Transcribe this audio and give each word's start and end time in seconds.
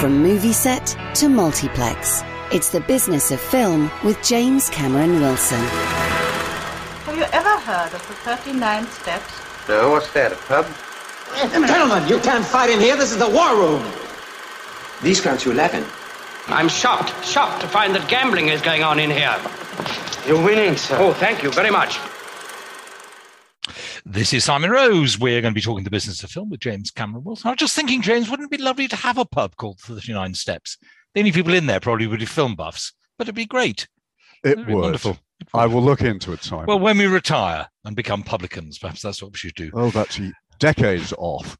From 0.00 0.22
movie 0.22 0.54
set 0.54 0.96
to 1.16 1.28
multiplex, 1.28 2.22
it's 2.50 2.70
the 2.70 2.80
business 2.80 3.30
of 3.32 3.38
film 3.38 3.90
with 4.02 4.18
James 4.22 4.70
Cameron 4.70 5.20
Wilson. 5.20 5.60
Have 7.04 7.18
you 7.18 7.24
ever 7.24 7.58
heard 7.60 7.92
of 7.92 8.08
the 8.08 8.14
39 8.14 8.86
steps? 8.86 9.68
No, 9.68 9.90
what's 9.90 10.10
that, 10.14 10.32
a 10.32 10.36
pub? 10.36 10.66
Gentlemen, 11.36 12.08
you 12.08 12.18
can't 12.20 12.42
fight 12.42 12.70
in 12.70 12.80
here. 12.80 12.96
This 12.96 13.12
is 13.12 13.18
the 13.18 13.28
war 13.28 13.54
room. 13.54 13.84
These 15.02 15.20
count 15.20 15.40
to 15.40 15.50
11. 15.50 15.84
I'm 16.46 16.70
shocked, 16.70 17.12
shocked 17.22 17.60
to 17.60 17.68
find 17.68 17.94
that 17.94 18.08
gambling 18.08 18.48
is 18.48 18.62
going 18.62 18.82
on 18.82 18.98
in 18.98 19.10
here. 19.10 19.36
You're 20.26 20.42
winning, 20.42 20.78
sir. 20.78 20.96
Oh, 20.98 21.12
thank 21.12 21.42
you 21.42 21.52
very 21.52 21.70
much. 21.70 21.98
This 24.10 24.32
is 24.32 24.42
Simon 24.42 24.72
Rose. 24.72 25.20
We're 25.20 25.40
going 25.40 25.52
to 25.52 25.54
be 25.54 25.60
talking 25.60 25.84
the 25.84 25.90
business 25.90 26.24
of 26.24 26.32
film 26.32 26.50
with 26.50 26.58
James 26.58 26.90
Cameron 26.90 27.22
Wilson. 27.22 27.46
I 27.46 27.52
was 27.52 27.58
just 27.58 27.76
thinking, 27.76 28.02
James, 28.02 28.28
wouldn't 28.28 28.52
it 28.52 28.58
be 28.58 28.60
lovely 28.60 28.88
to 28.88 28.96
have 28.96 29.18
a 29.18 29.24
pub 29.24 29.54
called 29.54 29.78
39 29.78 30.34
Steps? 30.34 30.78
The 31.14 31.20
only 31.20 31.30
people 31.30 31.54
in 31.54 31.66
there 31.66 31.78
probably 31.78 32.08
would 32.08 32.18
be 32.18 32.26
film 32.26 32.56
buffs, 32.56 32.92
but 33.16 33.26
it'd 33.26 33.36
be 33.36 33.46
great. 33.46 33.86
It 34.42 34.58
would. 34.66 34.66
wonderful. 34.66 35.16
I 35.54 35.66
will 35.66 35.80
look 35.80 36.00
into 36.00 36.32
it, 36.32 36.42
Simon. 36.42 36.66
Well, 36.66 36.80
when 36.80 36.98
we 36.98 37.06
retire 37.06 37.68
and 37.84 37.94
become 37.94 38.24
publicans, 38.24 38.80
perhaps 38.80 39.00
that's 39.00 39.22
what 39.22 39.30
we 39.30 39.38
should 39.38 39.54
do. 39.54 39.70
oh, 39.74 39.90
that's 39.90 40.20
decades 40.58 41.14
off. 41.16 41.56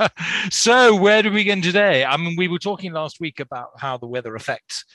so, 0.50 0.96
where 0.96 1.22
do 1.22 1.30
we 1.30 1.40
begin 1.40 1.60
today? 1.60 2.06
I 2.06 2.16
mean, 2.16 2.34
we 2.34 2.48
were 2.48 2.58
talking 2.58 2.94
last 2.94 3.20
week 3.20 3.40
about 3.40 3.72
how 3.76 3.98
the 3.98 4.06
weather 4.06 4.34
affects 4.34 4.86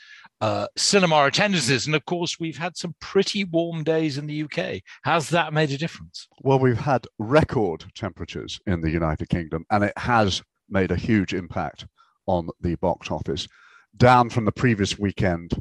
uh, 0.41 0.67
cinema 0.75 1.25
attendances, 1.25 1.85
and 1.85 1.95
of 1.95 2.03
course, 2.05 2.39
we've 2.39 2.57
had 2.57 2.77
some 2.77 2.95
pretty 2.99 3.45
warm 3.45 3.83
days 3.83 4.17
in 4.17 4.27
the 4.27 4.43
UK. 4.43 4.81
Has 5.03 5.29
that 5.29 5.53
made 5.53 5.71
a 5.71 5.77
difference? 5.77 6.27
Well, 6.41 6.59
we've 6.59 6.77
had 6.77 7.07
record 7.19 7.85
temperatures 7.95 8.59
in 8.67 8.81
the 8.81 8.91
United 8.91 9.29
Kingdom, 9.29 9.65
and 9.71 9.83
it 9.83 9.97
has 9.97 10.41
made 10.69 10.91
a 10.91 10.97
huge 10.97 11.33
impact 11.33 11.85
on 12.25 12.49
the 12.59 12.75
box 12.75 13.11
office, 13.11 13.47
down 13.95 14.29
from 14.29 14.45
the 14.45 14.51
previous 14.51 14.99
weekend 14.99 15.57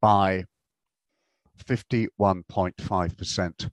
by 0.00 0.44
51.5%. 1.64 3.70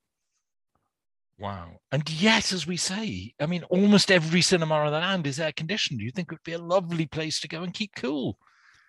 Wow. 1.40 1.80
And 1.92 2.10
yet, 2.10 2.52
as 2.52 2.68
we 2.68 2.78
say, 2.78 3.34
I 3.40 3.46
mean, 3.46 3.64
almost 3.64 4.12
every 4.12 4.42
cinema 4.42 4.86
in 4.86 4.92
the 4.92 5.00
land 5.00 5.28
is 5.28 5.40
air 5.40 5.52
conditioned. 5.52 6.00
You 6.00 6.12
think 6.12 6.28
it 6.28 6.36
would 6.36 6.44
be 6.44 6.54
a 6.54 6.58
lovely 6.58 7.06
place 7.06 7.40
to 7.42 7.48
go 7.48 7.64
and 7.64 7.74
keep 7.74 7.92
cool. 7.96 8.38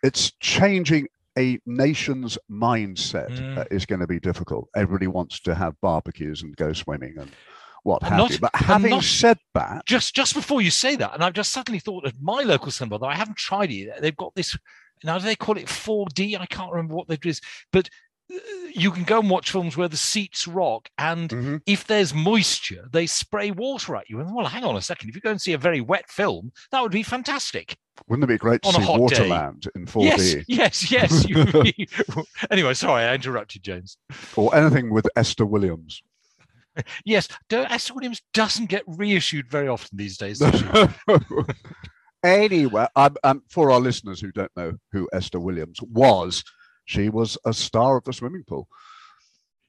It's 0.05 0.33
changing 0.39 1.09
a 1.37 1.59
nation's 1.67 2.37
mindset 2.51 3.31
Mm. 3.31 3.57
that 3.57 3.69
is 3.73 3.87
going 3.87 4.01
to 4.01 4.07
be 4.07 4.21
difficult. 4.21 4.69
Everybody 4.77 5.07
wants 5.09 5.41
to 5.41 5.55
have 5.55 5.81
barbecues 5.81 6.43
and 6.43 6.55
go 6.57 6.73
swimming 6.73 7.15
and 7.19 7.31
what 7.85 8.03
have 8.03 8.19
not- 8.19 8.31
you. 8.31 8.39
But 8.39 8.55
having 8.55 8.91
not- 8.91 9.03
said 9.05 9.39
that, 9.55 9.85
Just 9.87 10.15
just 10.15 10.35
before 10.35 10.61
you 10.63 10.71
say 10.71 10.95
that, 10.97 11.15
and 11.15 11.25
I've 11.25 11.33
just 11.33 11.53
suddenly 11.53 11.79
thought 11.81 12.05
of 12.07 12.15
my 12.21 12.43
local 12.43 12.71
cinema, 12.71 12.99
though 12.99 13.07
I 13.07 13.17
haven't 13.17 13.39
tried 13.39 13.71
it. 13.73 14.01
They've 14.01 14.17
got 14.17 14.35
this 14.35 14.57
now 15.03 15.19
do 15.19 15.25
they 15.25 15.37
call 15.37 15.59
it 15.59 15.67
4D? 15.69 16.37
I 16.41 16.47
can't 16.47 16.71
remember 16.71 16.95
what 16.95 17.11
it 17.11 17.27
is, 17.27 17.41
but 17.73 17.89
you 18.75 18.91
can 18.91 19.05
go 19.05 19.21
and 19.21 19.29
watch 19.31 19.51
films 19.51 19.77
where 19.77 19.89
the 19.89 19.97
seats 19.97 20.49
rock, 20.49 20.89
and 20.99 21.29
Mhm. 21.31 21.61
if 21.67 21.87
there's 21.87 22.15
moisture, 22.15 22.89
they 22.93 23.07
spray 23.07 23.51
water 23.51 23.97
at 23.97 24.09
you. 24.09 24.21
And 24.21 24.35
well, 24.35 24.47
hang 24.47 24.65
on 24.65 24.77
a 24.77 24.81
second, 24.83 25.09
if 25.11 25.15
you 25.15 25.21
go 25.21 25.31
and 25.31 25.41
see 25.41 25.53
a 25.53 25.59
very 25.59 25.81
wet 25.81 26.11
film, 26.11 26.53
that 26.71 26.81
would 26.83 26.93
be 26.93 27.03
fantastic. 27.03 27.77
wouldn't 28.09 28.25
it 28.25 28.35
be 28.35 28.37
great 28.39 28.61
to 28.63 28.73
see 28.73 28.81
hot 28.83 29.09
day. 29.11 29.29
Waterland 29.29 29.69
in 29.77 29.87
4D 29.87 30.43
Yes, 30.49 30.91
yes, 30.91 31.25
yes. 31.27 31.27
Anyway, 32.51 32.75
sorry, 32.75 33.05
I 33.05 33.15
interrupted, 33.15 33.63
James. 33.63 33.99
or 34.35 34.53
anything 34.57 34.91
with 34.91 35.07
Esther 35.17 35.47
Williams? 35.47 36.03
Yes, 37.05 37.29
Esther 37.53 37.95
Williams 37.95 38.21
doesn't 38.33 38.67
get 38.69 38.83
reissued 38.89 39.49
very 39.49 39.69
often 39.69 39.97
these 39.97 40.19
days. 40.19 40.41
does 40.41 40.59
she? 40.59 41.17
anyway, 42.25 42.87
um, 42.97 43.17
um, 43.23 43.43
for 43.49 43.71
our 43.71 43.79
listeners 43.81 44.21
who 44.21 44.33
don't 44.33 44.51
know 44.57 44.73
who 44.93 45.09
Esther 45.13 45.39
Williams 45.39 45.81
was, 45.83 46.43
she 46.85 47.09
was 47.09 47.37
a 47.45 47.53
star 47.53 47.97
of 47.97 48.05
the 48.05 48.13
swimming 48.13 48.45
pool. 48.47 48.69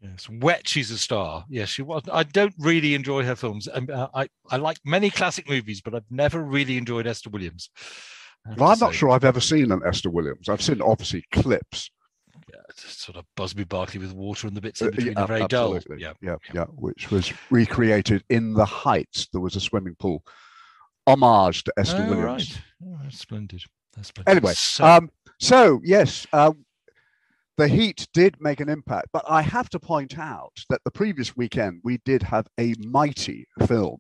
Yes, 0.02 0.28
wet. 0.30 0.68
She's 0.68 0.92
a 0.92 0.98
star. 0.98 1.46
Yes, 1.50 1.70
she 1.70 1.82
was. 1.82 2.04
I 2.12 2.24
don't 2.24 2.54
really 2.60 2.94
enjoy 2.96 3.24
her 3.24 3.36
films. 3.36 3.68
Um, 3.74 3.88
uh, 3.92 4.08
I 4.14 4.28
I 4.52 4.58
like 4.58 4.78
many 4.86 5.10
classic 5.10 5.50
movies, 5.50 5.82
but 5.82 5.96
I've 5.96 6.10
never 6.12 6.44
really 6.44 6.78
enjoyed 6.78 7.08
Esther 7.08 7.30
Williams. 7.30 7.70
Well, 8.58 8.70
I'm 8.70 8.78
not 8.80 8.94
sure 8.94 9.10
I've 9.10 9.24
ever 9.24 9.40
seen 9.40 9.72
an 9.72 9.82
Esther 9.86 10.12
Williams. 10.12 10.50
I've 10.50 10.62
seen 10.62 10.82
obviously 10.82 11.24
clips. 11.32 11.90
Yeah, 12.54 12.60
sort 12.76 13.18
of 13.18 13.26
Busby 13.36 13.64
Berkeley 13.64 14.00
with 14.00 14.14
water 14.14 14.46
and 14.48 14.56
the 14.56 14.62
bits 14.62 14.82
Uh, 14.82 14.86
in 14.86 14.92
between 14.92 15.14
yeah, 15.14 15.22
are 15.24 15.28
very 15.28 15.48
dull. 15.48 15.76
absolutely. 15.76 16.04
Yeah, 16.04 16.14
yeah, 16.22 16.36
yeah, 16.54 16.66
which 16.66 17.10
was 17.10 17.34
recreated 17.50 18.24
in 18.30 18.54
the 18.54 18.66
Heights. 18.66 19.28
There 19.32 19.42
was 19.42 19.56
a 19.56 19.60
swimming 19.62 19.96
pool 19.96 20.24
homage 21.08 21.64
to 21.64 21.74
Esther 21.78 22.06
Oh, 22.08 22.10
Williams. 22.10 22.26
right. 22.54 22.62
Oh, 22.86 23.00
that's 23.02 23.18
splendid. 23.20 23.64
That's 23.96 24.10
splendid. 24.10 24.30
Anyway, 24.30 24.54
So- 24.56 24.86
um, 24.86 25.10
so 25.40 25.82
yes, 25.84 26.28
uh, 26.34 26.52
the 27.58 27.68
heat 27.68 28.08
did 28.14 28.42
make 28.42 28.60
an 28.60 28.70
impact, 28.70 29.08
but 29.14 29.24
I 29.30 29.42
have 29.42 29.70
to 29.70 29.80
point 29.80 30.18
out 30.20 30.64
that 30.70 30.82
the 30.84 30.92
previous 30.92 31.36
weekend 31.38 31.82
we 31.84 31.98
did 32.00 32.24
have 32.24 32.48
a 32.60 32.74
mighty 32.80 33.48
film 33.66 34.00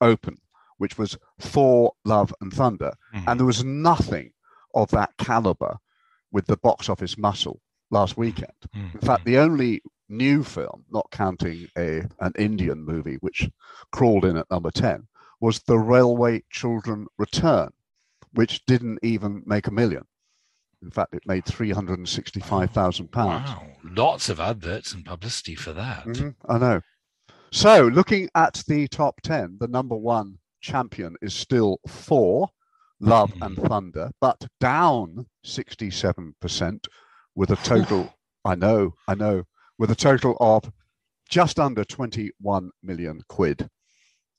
open, 0.00 0.38
which 0.78 0.96
was 0.98 1.18
Thor: 1.38 1.92
Love 2.04 2.32
and 2.40 2.52
Thunder, 2.52 2.92
Mhm. 3.14 3.24
and 3.26 3.40
there 3.40 3.46
was 3.46 3.64
nothing 3.64 4.32
of 4.74 4.90
that 4.90 5.16
caliber 5.18 5.78
with 6.32 6.46
the 6.46 6.56
box 6.56 6.88
office 6.88 7.16
muscle 7.18 7.60
last 7.90 8.16
weekend. 8.16 8.52
Mm, 8.74 8.94
In 8.94 9.00
fact, 9.00 9.24
the 9.24 9.38
only 9.38 9.82
new 10.08 10.42
film, 10.44 10.84
not 10.90 11.10
counting 11.10 11.68
a 11.76 12.08
an 12.20 12.32
Indian 12.38 12.82
movie 12.84 13.16
which 13.16 13.50
crawled 13.90 14.24
in 14.24 14.36
at 14.36 14.50
number 14.50 14.70
ten, 14.70 15.08
was 15.40 15.60
The 15.62 15.78
Railway 15.78 16.42
Children 16.50 17.08
Return, 17.18 17.72
which 18.32 18.64
didn't 18.66 18.98
even 19.02 19.42
make 19.46 19.66
a 19.66 19.70
million. 19.70 20.06
In 20.86 20.92
fact, 20.92 21.14
it 21.16 21.26
made 21.26 21.44
three 21.44 21.72
hundred 21.72 21.98
and 21.98 22.08
sixty-five 22.08 22.70
thousand 22.70 23.10
pounds. 23.10 23.50
wow, 23.50 23.66
lots 23.82 24.28
of 24.28 24.38
adverts 24.38 24.92
and 24.94 25.04
publicity 25.04 25.56
for 25.56 25.72
that. 25.72 26.04
Mhm, 26.04 26.36
I 26.48 26.58
know. 26.58 26.80
So, 27.50 27.88
looking 27.88 28.28
at 28.36 28.62
the 28.68 28.86
top 28.86 29.20
ten, 29.20 29.56
the 29.58 29.66
number 29.66 29.96
one 29.96 30.38
champion 30.60 31.16
is 31.20 31.34
still 31.34 31.80
Thor, 31.88 32.50
Love 33.00 33.32
and 33.42 33.56
Thunder, 33.56 34.12
but 34.20 34.46
down 34.60 35.26
sixty-seven 35.42 36.36
percent 36.40 36.86
with 37.34 37.50
a 37.50 37.56
total. 37.56 38.14
I 38.44 38.54
know, 38.54 38.94
I 39.08 39.16
know, 39.16 39.42
with 39.78 39.90
a 39.90 39.96
total 39.96 40.36
of 40.38 40.70
just 41.28 41.58
under 41.58 41.82
twenty-one 41.82 42.70
million 42.80 43.22
quid 43.28 43.68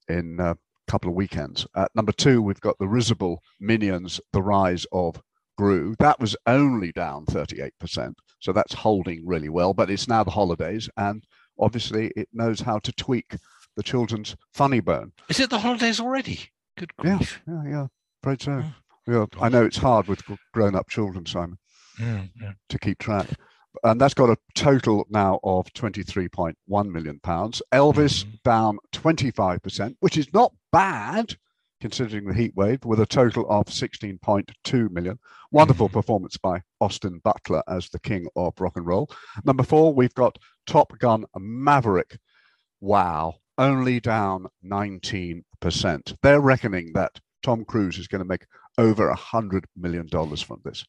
in 0.08 0.40
a 0.40 0.58
couple 0.88 1.10
of 1.10 1.16
weekends. 1.18 1.68
At 1.76 1.94
number 1.94 2.14
two, 2.14 2.42
we've 2.42 2.62
got 2.62 2.78
the 2.80 2.88
risible 2.88 3.44
Minions: 3.60 4.22
The 4.32 4.42
Rise 4.42 4.86
of 4.94 5.22
Gru. 5.58 5.96
That 6.00 6.20
was 6.20 6.36
only 6.46 6.92
down 6.92 7.26
thirty-eight 7.26 7.74
percent, 7.80 8.18
so 8.40 8.52
that's 8.54 8.74
holding 8.74 9.26
really 9.26 9.50
well. 9.50 9.74
But 9.74 9.90
it's 9.90 10.08
now 10.08 10.24
the 10.24 10.32
holidays, 10.32 10.90
and 10.98 11.24
obviously 11.60 12.12
it 12.16 12.30
knows 12.34 12.62
how 12.62 12.80
to 12.80 12.92
tweak 12.94 13.36
the 13.76 13.84
children's 13.84 14.36
funny 14.54 14.80
bone. 14.80 15.12
Is 15.30 15.40
it 15.40 15.50
the 15.50 15.60
holidays 15.60 16.00
already? 16.00 16.40
Good 16.78 16.96
grief. 16.98 17.42
yeah, 17.48 17.64
yeah. 17.68 17.88
Afraid 18.24 18.42
so. 18.42 18.64
Oh, 18.64 18.74
Yeah, 19.12 19.26
I 19.42 19.50
know 19.50 19.64
it's 19.66 19.78
hard 19.78 20.08
with 20.08 20.22
grown-up 20.54 20.90
children, 20.90 21.26
Simon, 21.26 21.58
Yeah, 22.00 22.24
yeah. 22.42 22.52
to 22.70 22.78
keep 22.80 23.00
track. 23.00 23.28
And 23.84 24.02
that's 24.02 24.14
got 24.16 24.30
a 24.30 24.38
total 24.56 25.06
now 25.10 25.40
of 25.44 25.72
23.1 25.74 26.56
million 26.92 27.20
pounds. 27.22 27.62
Elvis 27.72 28.26
Mhm. 28.26 28.42
down 28.44 28.78
25%, 28.92 29.96
which 30.00 30.18
is 30.18 30.28
not 30.34 30.54
bad 30.72 31.38
considering 31.82 32.26
the 32.26 32.34
heat 32.34 32.56
wave, 32.56 32.84
with 32.86 33.00
a 33.00 33.06
total 33.06 33.46
of 33.50 33.68
16.2 33.68 34.90
million. 34.90 35.20
Wonderful 35.52 35.90
Mhm. 35.90 35.94
performance 35.94 36.38
by 36.38 36.62
Austin 36.82 37.20
Butler 37.24 37.64
as 37.68 37.90
the 37.90 38.00
king 38.00 38.28
of 38.36 38.54
rock 38.60 38.76
and 38.76 38.86
roll. 38.86 39.10
Number 39.46 39.64
four, 39.64 39.94
we've 39.94 40.14
got 40.14 40.38
Top 40.66 40.98
Gun 41.00 41.26
Maverick. 41.38 42.18
Wow, 42.82 43.36
only 43.58 44.00
down 44.00 44.48
19%. 44.64 46.16
They're 46.22 46.42
reckoning 46.42 46.92
that 46.94 47.20
Tom 47.44 47.64
Cruise 47.66 47.98
is 47.98 48.08
going 48.08 48.20
to 48.20 48.26
make 48.28 48.46
over 48.78 49.10
a 49.10 49.16
hundred 49.16 49.66
million 49.76 50.08
dollars 50.08 50.42
from 50.42 50.62
this 50.66 50.84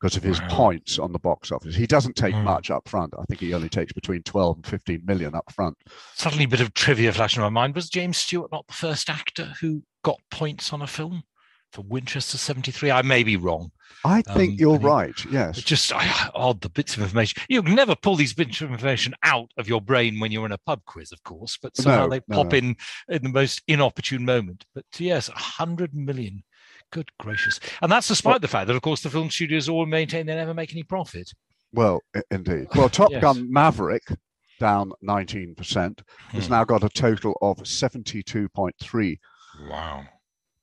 because 0.00 0.16
of 0.16 0.22
his 0.22 0.40
Wow. 0.40 0.48
points 0.48 0.98
on 0.98 1.12
the 1.12 1.18
box 1.18 1.52
office. 1.52 1.76
He 1.76 1.86
doesn't 1.86 2.16
take 2.16 2.34
Hmm. 2.34 2.44
much 2.44 2.70
up 2.70 2.88
front. 2.88 3.14
I 3.18 3.24
think 3.26 3.40
he 3.40 3.54
only 3.54 3.68
takes 3.68 3.92
between 3.92 4.22
12 4.22 4.56
and 4.56 4.66
15 4.66 5.02
million 5.04 5.34
up 5.34 5.52
front. 5.52 5.76
Suddenly, 6.14 6.44
a 6.44 6.48
bit 6.48 6.60
of 6.60 6.74
trivia 6.74 7.12
flashed 7.12 7.36
in 7.36 7.42
my 7.42 7.48
mind. 7.50 7.74
Was 7.74 7.88
James 7.90 8.16
Stewart 8.18 8.50
not 8.50 8.66
the 8.66 8.72
first 8.74 9.08
actor 9.08 9.54
who 9.60 9.82
got 10.02 10.20
points 10.30 10.72
on 10.72 10.82
a 10.82 10.86
film? 10.86 11.24
for 11.72 11.82
Winchester 11.82 12.36
73. 12.36 12.90
I 12.90 13.02
may 13.02 13.22
be 13.22 13.36
wrong. 13.36 13.70
I 14.04 14.22
think 14.22 14.54
Um, 14.54 14.56
you're 14.58 14.74
I 14.74 14.78
think- 14.78 14.88
right. 14.88 15.24
Yes. 15.30 15.58
Just 15.62 15.92
I, 15.92 16.28
odd 16.34 16.62
the 16.62 16.68
bits 16.68 16.96
of 16.96 17.02
information. 17.04 17.40
You 17.48 17.62
can 17.62 17.76
never 17.76 17.94
pull 17.94 18.16
these 18.16 18.34
bits 18.34 18.60
of 18.60 18.72
information 18.72 19.14
out 19.22 19.52
of 19.56 19.68
your 19.68 19.80
brain 19.80 20.18
when 20.18 20.32
you're 20.32 20.44
in 20.46 20.50
a 20.50 20.58
pub 20.58 20.80
quiz, 20.84 21.12
of 21.12 21.22
course, 21.22 21.56
but 21.62 21.76
somehow 21.76 22.06
No, 22.06 22.10
they 22.10 22.20
no, 22.26 22.36
pop 22.42 22.50
no. 22.50 22.58
in 22.58 22.76
in 23.08 23.22
the 23.22 23.28
most 23.28 23.62
inopportune 23.68 24.24
moment. 24.24 24.64
But 24.74 24.84
yes, 24.98 25.28
100 25.28 25.94
million. 25.94 26.42
Good 26.90 27.12
gracious. 27.20 27.60
And 27.80 27.92
that's 27.92 28.08
despite 28.08 28.40
the 28.40 28.48
fact 28.48 28.66
that, 28.66 28.74
of 28.74 28.82
course, 28.82 29.02
the 29.02 29.08
film 29.10 29.30
studios 29.30 29.68
all 29.68 29.86
maintain 29.86 30.26
they 30.26 30.34
never 30.34 30.54
make 30.54 30.72
any 30.72 30.82
profit. 30.82 31.30
Well, 31.72 32.02
indeed. 32.32 32.66
Well, 32.74 32.88
Top 32.88 33.12
Yes. 33.12 33.20
Gun 33.22 33.46
Maverick, 33.48 34.08
down 34.58 34.90
19%, 35.04 36.00
has 36.30 36.46
Hmm. 36.46 36.52
now 36.52 36.64
got 36.64 36.82
a 36.82 36.88
total 36.88 37.38
of 37.42 37.58
72.3 37.58 39.20
Wow. 39.68 40.04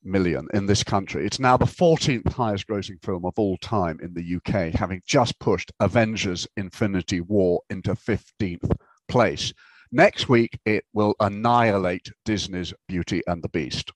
million 0.04 0.48
in 0.54 0.66
this 0.66 0.84
country. 0.84 1.26
It's 1.26 1.40
now 1.40 1.58
the 1.58 1.66
14th 1.66 2.32
highest 2.32 2.68
grossing 2.68 3.04
film 3.04 3.26
of 3.26 3.34
all 3.38 3.58
time 3.58 4.00
in 4.02 4.14
the 4.14 4.36
UK, 4.38 4.74
having 4.74 5.02
just 5.06 5.38
pushed 5.40 5.72
Avengers 5.80 6.48
Infinity 6.56 7.22
War 7.22 7.62
into 7.70 7.94
15th 7.94 8.72
place. 9.08 9.54
Next 9.92 10.30
week, 10.30 10.60
it 10.66 10.86
will 10.94 11.16
annihilate 11.20 12.12
Disney's 12.26 12.74
Beauty 12.88 13.22
and 13.28 13.44
the 13.44 13.50
Beast. 13.50 13.92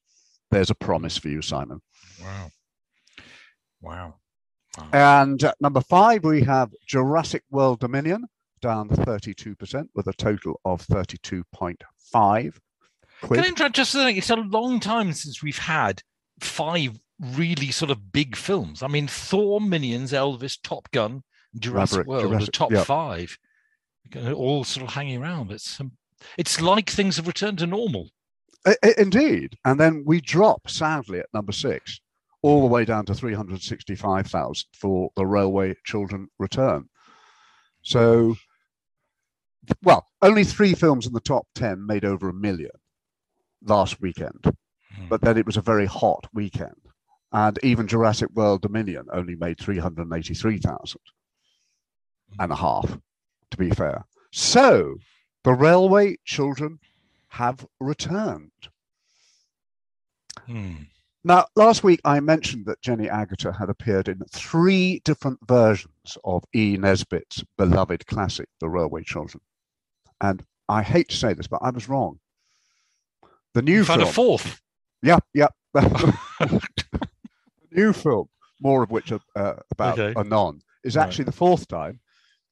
There's 0.49 0.69
a 0.69 0.75
promise 0.75 1.17
for 1.17 1.29
you, 1.29 1.41
Simon. 1.41 1.81
Wow. 2.21 2.51
Wow. 3.81 4.15
wow. 4.77 4.89
And 4.93 5.43
at 5.43 5.55
number 5.61 5.81
five, 5.81 6.23
we 6.23 6.43
have 6.43 6.73
Jurassic 6.87 7.43
World 7.49 7.79
Dominion, 7.79 8.25
down 8.61 8.89
32%, 8.89 9.87
with 9.95 10.07
a 10.07 10.13
total 10.13 10.59
of 10.65 10.85
32.5 10.87 12.57
Can. 13.21 13.39
I 13.39 13.47
interrupt 13.47 13.75
just 13.75 13.95
a? 13.95 14.07
It's 14.07 14.29
a 14.29 14.35
long 14.35 14.79
time 14.79 15.13
since 15.13 15.43
we've 15.43 15.57
had 15.57 16.01
five 16.39 16.99
really 17.19 17.71
sort 17.71 17.91
of 17.91 18.11
big 18.11 18.35
films. 18.35 18.81
I 18.81 18.87
mean, 18.87 19.07
Thor, 19.07 19.61
Minions, 19.61 20.11
Elvis, 20.11 20.57
Top 20.61 20.89
Gun, 20.91 21.23
Jurassic 21.59 21.99
Maverick, 21.99 22.07
World, 22.07 22.23
Jurassic- 22.23 22.45
the 22.47 22.51
top 22.51 22.71
yeah. 22.71 22.83
five, 22.83 23.37
all 24.33 24.63
sort 24.63 24.87
of 24.87 24.93
hanging 24.93 25.21
around. 25.21 25.51
It's 25.51 25.79
um, 25.79 25.91
it's 26.37 26.61
like 26.61 26.89
things 26.89 27.17
have 27.17 27.27
returned 27.27 27.59
to 27.59 27.67
normal. 27.67 28.09
I- 28.65 28.77
I- 28.83 28.95
Indeed. 28.97 29.57
And 29.65 29.79
then 29.79 30.03
we 30.05 30.21
drop, 30.21 30.69
sadly, 30.69 31.19
at 31.19 31.27
number 31.33 31.51
six, 31.51 31.99
all 32.41 32.61
the 32.61 32.67
way 32.67 32.85
down 32.85 33.05
to 33.05 33.13
365,000 33.13 34.65
for 34.73 35.11
the 35.15 35.25
Railway 35.25 35.75
Children 35.85 36.27
Return. 36.39 36.89
So, 37.83 38.35
well, 39.83 40.07
only 40.21 40.43
three 40.43 40.73
films 40.73 41.05
in 41.07 41.13
the 41.13 41.19
top 41.19 41.47
10 41.55 41.85
made 41.85 42.05
over 42.05 42.29
a 42.29 42.33
million 42.33 42.71
last 43.63 44.01
weekend, 44.01 44.43
Hmm. 44.95 45.07
but 45.09 45.21
then 45.21 45.37
it 45.37 45.45
was 45.45 45.57
a 45.57 45.61
very 45.61 45.85
hot 45.85 46.27
weekend. 46.33 46.75
And 47.31 47.57
even 47.63 47.87
Jurassic 47.87 48.29
World 48.33 48.61
Dominion 48.61 49.07
only 49.13 49.35
made 49.35 49.57
383,000 49.59 50.99
and 52.39 52.51
a 52.51 52.55
half, 52.55 52.97
to 53.51 53.57
be 53.57 53.69
fair. 53.69 54.05
So, 54.31 54.97
the 55.43 55.53
Railway 55.53 56.17
Children 56.25 56.79
have 57.29 57.65
returned. 57.79 58.51
Hmm. 60.45 60.73
Now, 61.23 61.45
last 61.55 61.83
week 61.83 62.01
I 62.03 62.19
mentioned 62.19 62.65
that 62.65 62.81
Jenny 62.81 63.05
Agutter 63.07 63.55
had 63.55 63.69
appeared 63.69 64.07
in 64.07 64.19
three 64.31 65.01
different 65.05 65.39
versions 65.47 66.17
of 66.23 66.43
E. 66.53 66.77
Nesbit's 66.77 67.43
beloved 67.57 68.07
classic, 68.07 68.49
The 68.59 68.69
Railway 68.69 69.03
Children. 69.03 69.41
And 70.19 70.43
I 70.67 70.81
hate 70.81 71.09
to 71.09 71.15
say 71.15 71.33
this, 71.33 71.47
but 71.47 71.61
I 71.61 71.69
was 71.69 71.87
wrong. 71.87 72.19
The 73.53 73.61
new 73.61 73.77
You 73.79 73.85
found 73.85 74.01
film, 74.01 74.09
a 74.09 74.13
fourth. 74.13 74.61
yeah, 75.01 75.19
yeah, 75.33 75.47
the 75.73 76.61
new 77.71 77.93
film, 77.93 78.29
more 78.61 78.83
of 78.83 78.91
which 78.91 79.11
are 79.11 79.19
uh, 79.35 79.55
about 79.71 79.99
Okay. 79.99 80.19
anon, 80.19 80.61
is 80.83 80.95
Right. 80.95 81.03
actually 81.05 81.25
the 81.25 81.31
fourth 81.31 81.67
time 81.67 81.99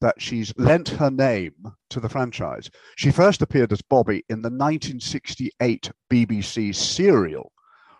that 0.00 0.20
she's 0.20 0.52
lent 0.56 0.88
her 0.88 1.10
name 1.10 1.54
to 1.90 2.00
the 2.00 2.08
franchise. 2.08 2.70
She 2.96 3.10
first 3.10 3.42
appeared 3.42 3.72
as 3.72 3.82
Bobby 3.82 4.24
in 4.30 4.40
the 4.42 4.48
1968 4.50 5.90
BBC 6.10 6.74
serial, 6.74 7.52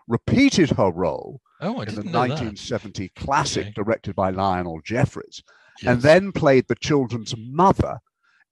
repeated 0.08 0.70
her 0.70 0.90
role 0.90 1.40
Oh, 1.60 1.78
in 1.80 1.94
the 1.94 2.02
didn't 2.02 2.12
know 2.12 2.20
that. 2.20 2.30
1970 2.30 3.08
classic 3.16 3.62
Okay. 3.64 3.72
directed 3.74 4.14
by 4.16 4.30
Lionel 4.30 4.80
Jeffries, 4.84 5.42
and 5.86 6.00
then 6.02 6.32
played 6.32 6.66
the 6.68 6.74
children's 6.74 7.34
mother 7.36 7.98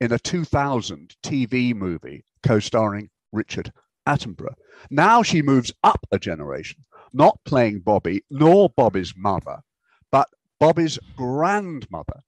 in 0.00 0.12
a 0.12 0.18
2000 0.18 1.16
TV 1.22 1.74
movie 1.74 2.24
co-starring 2.42 3.08
Richard 3.32 3.72
Attenborough. 4.08 4.54
Now 4.90 5.22
she 5.22 5.42
moves 5.42 5.72
up 5.84 6.06
a 6.10 6.18
generation, 6.18 6.84
not 7.12 7.38
playing 7.44 7.80
Bobby 7.80 8.24
nor 8.30 8.70
Bobby's 8.70 9.14
mother, 9.16 9.60
but 10.10 10.28
Bobby's 10.58 10.98
grandmother. 11.16 12.22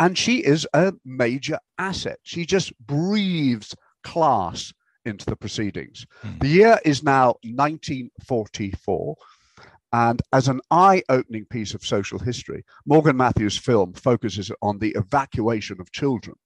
And 0.00 0.16
she 0.16 0.38
is 0.38 0.66
a 0.72 0.94
major 1.04 1.58
asset. 1.76 2.18
She 2.22 2.46
just 2.46 2.72
breathes 2.78 3.74
class 4.02 4.72
into 5.04 5.26
the 5.26 5.36
proceedings. 5.36 6.06
Hmm. 6.22 6.38
The 6.38 6.48
year 6.48 6.78
is 6.84 7.02
now 7.02 7.34
1944. 7.42 9.16
And 9.92 10.22
as 10.32 10.48
an 10.48 10.60
eye 10.70 11.02
opening 11.08 11.46
piece 11.46 11.74
of 11.74 11.84
social 11.84 12.18
history, 12.18 12.64
Morgan 12.86 13.16
Matthews' 13.16 13.56
film 13.56 13.94
focuses 13.94 14.52
on 14.62 14.78
the 14.78 14.94
evacuation 14.96 15.80
of 15.80 15.90
children 15.92 16.36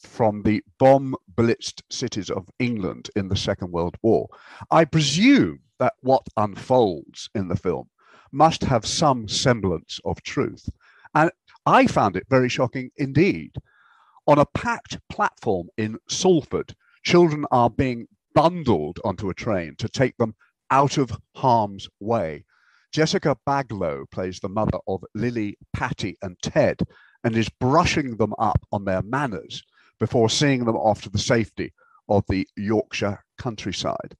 from 0.00 0.42
the 0.42 0.62
bomb 0.78 1.14
blitzed 1.34 1.82
cities 1.90 2.30
of 2.30 2.48
England 2.58 3.10
in 3.14 3.28
the 3.28 3.36
Second 3.36 3.70
World 3.70 3.96
War. 4.02 4.28
I 4.70 4.84
presume 4.84 5.60
that 5.78 5.94
what 6.00 6.26
unfolds 6.36 7.28
in 7.34 7.48
the 7.48 7.56
film 7.56 7.90
must 8.32 8.62
have 8.62 8.86
some 8.86 9.28
semblance 9.28 10.00
of 10.04 10.22
truth. 10.22 10.68
And 11.14 11.30
I 11.66 11.86
found 11.86 12.16
it 12.16 12.26
very 12.28 12.48
shocking 12.48 12.90
indeed. 12.96 13.56
On 14.26 14.38
a 14.38 14.46
packed 14.46 14.98
platform 15.08 15.68
in 15.76 15.98
Salford, 16.08 16.74
children 17.02 17.44
are 17.50 17.70
being 17.70 18.08
bundled 18.34 18.98
onto 19.04 19.28
a 19.28 19.34
train 19.34 19.76
to 19.76 19.88
take 19.88 20.16
them 20.16 20.34
out 20.70 20.98
of 20.98 21.16
harm's 21.34 21.88
way. 22.00 22.44
Jessica 22.92 23.36
Baglow 23.46 24.10
plays 24.10 24.40
the 24.40 24.48
mother 24.48 24.78
of 24.88 25.04
Lily, 25.14 25.56
Patty, 25.72 26.16
and 26.22 26.36
Ted 26.42 26.80
and 27.22 27.36
is 27.36 27.48
brushing 27.48 28.16
them 28.16 28.32
up 28.38 28.64
on 28.72 28.84
their 28.84 29.02
manners 29.02 29.62
before 29.98 30.28
seeing 30.28 30.64
them 30.64 30.76
off 30.76 31.02
to 31.02 31.10
the 31.10 31.18
safety 31.18 31.72
of 32.08 32.24
the 32.28 32.46
Yorkshire 32.56 33.24
countryside. 33.38 34.16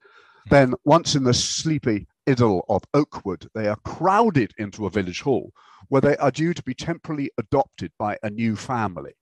Hmm. 0.49 0.55
Then, 0.55 0.75
once 0.85 1.15
in 1.15 1.25
the 1.25 1.35
sleepy 1.35 2.07
idyll 2.27 2.65
of 2.69 2.83
Oakwood, 2.95 3.49
they 3.55 3.69
are 3.69 3.79
crowded 3.85 4.53
into 4.59 4.87
a 4.87 4.91
village 4.91 5.23
hall 5.23 5.53
where 5.89 6.01
they 6.01 6.17
are 6.17 6.31
due 6.31 6.55
to 6.55 6.63
be 6.63 6.75
temporarily 6.75 7.31
adopted 7.39 7.93
by 7.99 8.19
a 8.23 8.31
new 8.31 8.57
family 8.57 9.13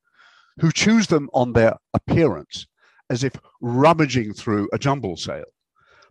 who 0.61 0.73
choose 0.73 1.07
them 1.09 1.28
on 1.35 1.52
their 1.52 1.76
appearance 1.93 2.67
as 3.11 3.25
if 3.25 3.37
rummaging 3.61 4.33
through 4.33 4.69
a 4.73 4.78
jumble 4.78 5.17
sale. 5.17 5.45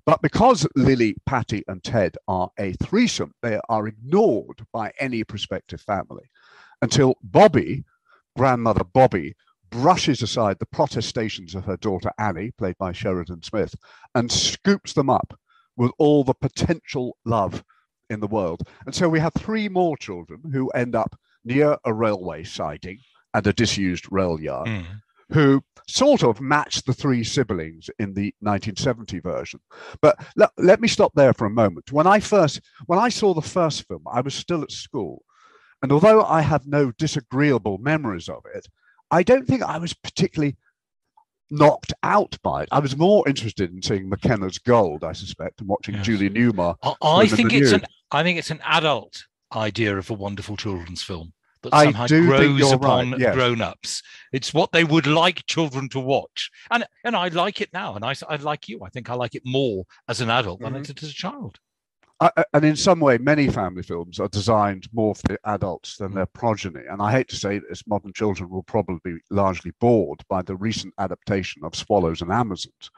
But 0.06 0.22
because 0.22 0.68
Lily, 0.76 1.16
Patty, 1.26 1.64
and 1.68 1.82
Ted 1.84 2.18
are 2.28 2.50
a 2.60 2.74
threesome, 2.74 3.34
they 3.42 3.60
are 3.70 3.88
ignored 3.88 4.66
by 4.74 4.92
any 5.00 5.24
prospective 5.24 5.82
family 5.82 6.26
until 6.82 7.16
Bobby, 7.24 7.86
grandmother 8.38 8.84
Bobby, 8.84 9.36
brushes 9.74 10.22
aside 10.22 10.60
the 10.60 10.66
protestations 10.68 11.56
of 11.56 11.66
her 11.66 11.78
daughter 11.78 12.12
Annie, 12.18 12.52
played 12.52 12.78
by 12.78 12.92
Sheridan 12.92 13.42
Smith, 13.44 13.76
and 14.14 14.32
scoops 14.32 14.94
them 14.94 15.10
up 15.10 15.34
with 15.76 15.92
all 15.98 16.24
the 16.24 16.36
potential 16.36 17.18
love 17.26 17.64
in 18.10 18.20
the 18.20 18.28
world. 18.28 18.62
And 18.86 18.94
so 18.94 19.10
we 19.10 19.20
have 19.20 19.34
three 19.34 19.68
more 19.68 19.98
children 19.98 20.42
who 20.54 20.70
end 20.70 20.96
up 20.96 21.16
near 21.44 21.78
a 21.84 21.94
railway 21.94 22.44
siding 22.44 23.00
and 23.34 23.46
a 23.48 23.54
disused 23.54 24.06
rail 24.12 24.40
yard 24.40 24.68
Hmm. 24.68 24.82
who 25.32 25.64
sort 25.88 26.24
of 26.24 26.40
match 26.40 26.84
the 26.84 26.94
three 26.94 27.24
siblings 27.24 27.90
in 27.98 28.14
the 28.14 28.34
1970 28.42 29.20
version. 29.20 29.60
But 30.02 30.18
let, 30.36 30.52
let 30.58 30.80
me 30.80 30.88
stop 30.88 31.12
there 31.16 31.34
for 31.34 31.46
a 31.46 31.50
moment. 31.50 31.92
When 31.92 32.06
I 32.06 32.20
first 32.20 32.62
when 32.86 33.00
I 33.00 33.10
saw 33.10 33.34
the 33.34 33.42
first 33.42 33.88
film, 33.88 34.04
I 34.12 34.22
was 34.22 34.36
still 34.36 34.62
at 34.62 34.72
school. 34.72 35.24
And 35.82 35.92
although 35.92 36.24
I 36.24 36.42
have 36.42 36.68
no 36.68 36.92
disagreeable 36.92 37.80
memories 37.80 38.30
of 38.30 38.44
it, 38.54 38.68
I 39.14 39.22
don't 39.22 39.46
think 39.46 39.62
I 39.62 39.78
was 39.78 39.94
particularly 39.94 40.58
knocked 41.52 41.94
out 42.02 42.36
by 42.42 42.64
it. 42.64 42.70
I 42.72 42.80
was 42.80 42.98
more 42.98 43.28
interested 43.28 43.72
in 43.72 43.82
seeing 43.82 44.10
Mackenna's 44.10 44.58
Gold, 44.58 45.04
I 45.04 45.14
suspect, 45.14 45.60
and 45.60 45.70
watching 45.70 45.96
Yes. 45.96 46.06
Julie 46.06 46.32
Newmar. 46.32 46.76
I, 46.82 46.96
I 47.04 47.28
think 47.28 47.54
it's 47.54 47.72
nude. 47.72 47.82
an 47.82 47.88
I 48.12 48.24
think 48.24 48.40
it's 48.40 48.50
an 48.50 48.62
adult 48.64 49.26
idea 49.56 49.96
of 49.96 50.10
a 50.10 50.16
wonderful 50.16 50.58
children's 50.58 51.04
film 51.04 51.34
that 51.62 51.76
I 51.76 51.86
somehow 51.86 52.08
do 52.08 52.26
grows 52.26 52.72
upon 52.72 53.12
right, 53.12 53.20
yes. 53.20 53.36
grown-ups. 53.36 54.02
It's 54.32 54.52
what 54.52 54.72
they 54.72 54.84
would 54.84 55.06
like 55.06 55.46
children 55.46 55.90
to 55.90 56.00
watch, 56.00 56.50
and 56.72 56.84
and 57.04 57.16
I 57.16 57.28
like 57.28 57.62
it 57.62 57.72
now, 57.72 57.96
and 57.96 58.04
I, 58.04 58.16
I 58.28 58.38
like 58.38 58.68
you. 58.68 58.84
I 58.84 58.90
think 58.90 59.12
I 59.12 59.14
like 59.14 59.36
it 59.36 59.44
more 59.46 59.86
as 60.08 60.22
an 60.22 60.32
adult 60.32 60.60
than 60.60 60.74
mm-hmm. 60.74 60.80
I 60.80 60.86
did 60.86 61.04
as 61.04 61.10
a 61.10 61.14
child. 61.14 61.60
I, 62.24 62.46
and 62.54 62.64
in 62.64 62.76
some 62.76 63.00
way, 63.02 63.18
many 63.18 63.50
family 63.50 63.84
films 63.84 64.20
are 64.20 64.30
designed 64.30 64.88
more 64.94 65.14
for 65.14 65.28
the 65.28 65.40
adults 65.46 65.98
than 65.98 66.12
Mm. 66.12 66.16
their 66.16 66.26
progeny. 66.26 66.82
And 66.90 67.02
I 67.02 67.12
hate 67.12 67.28
to 67.30 67.36
say 67.36 67.60
this, 67.60 67.86
modern 67.86 68.14
children 68.14 68.50
will 68.50 68.64
probably 68.64 69.00
be 69.04 69.20
largely 69.30 69.72
bored 69.80 70.22
by 70.30 70.42
the 70.42 70.56
recent 70.56 70.94
adaptation 70.98 71.64
of 71.66 71.76
Swallows 71.76 72.22
and 72.22 72.32
Amazons, 72.32 72.90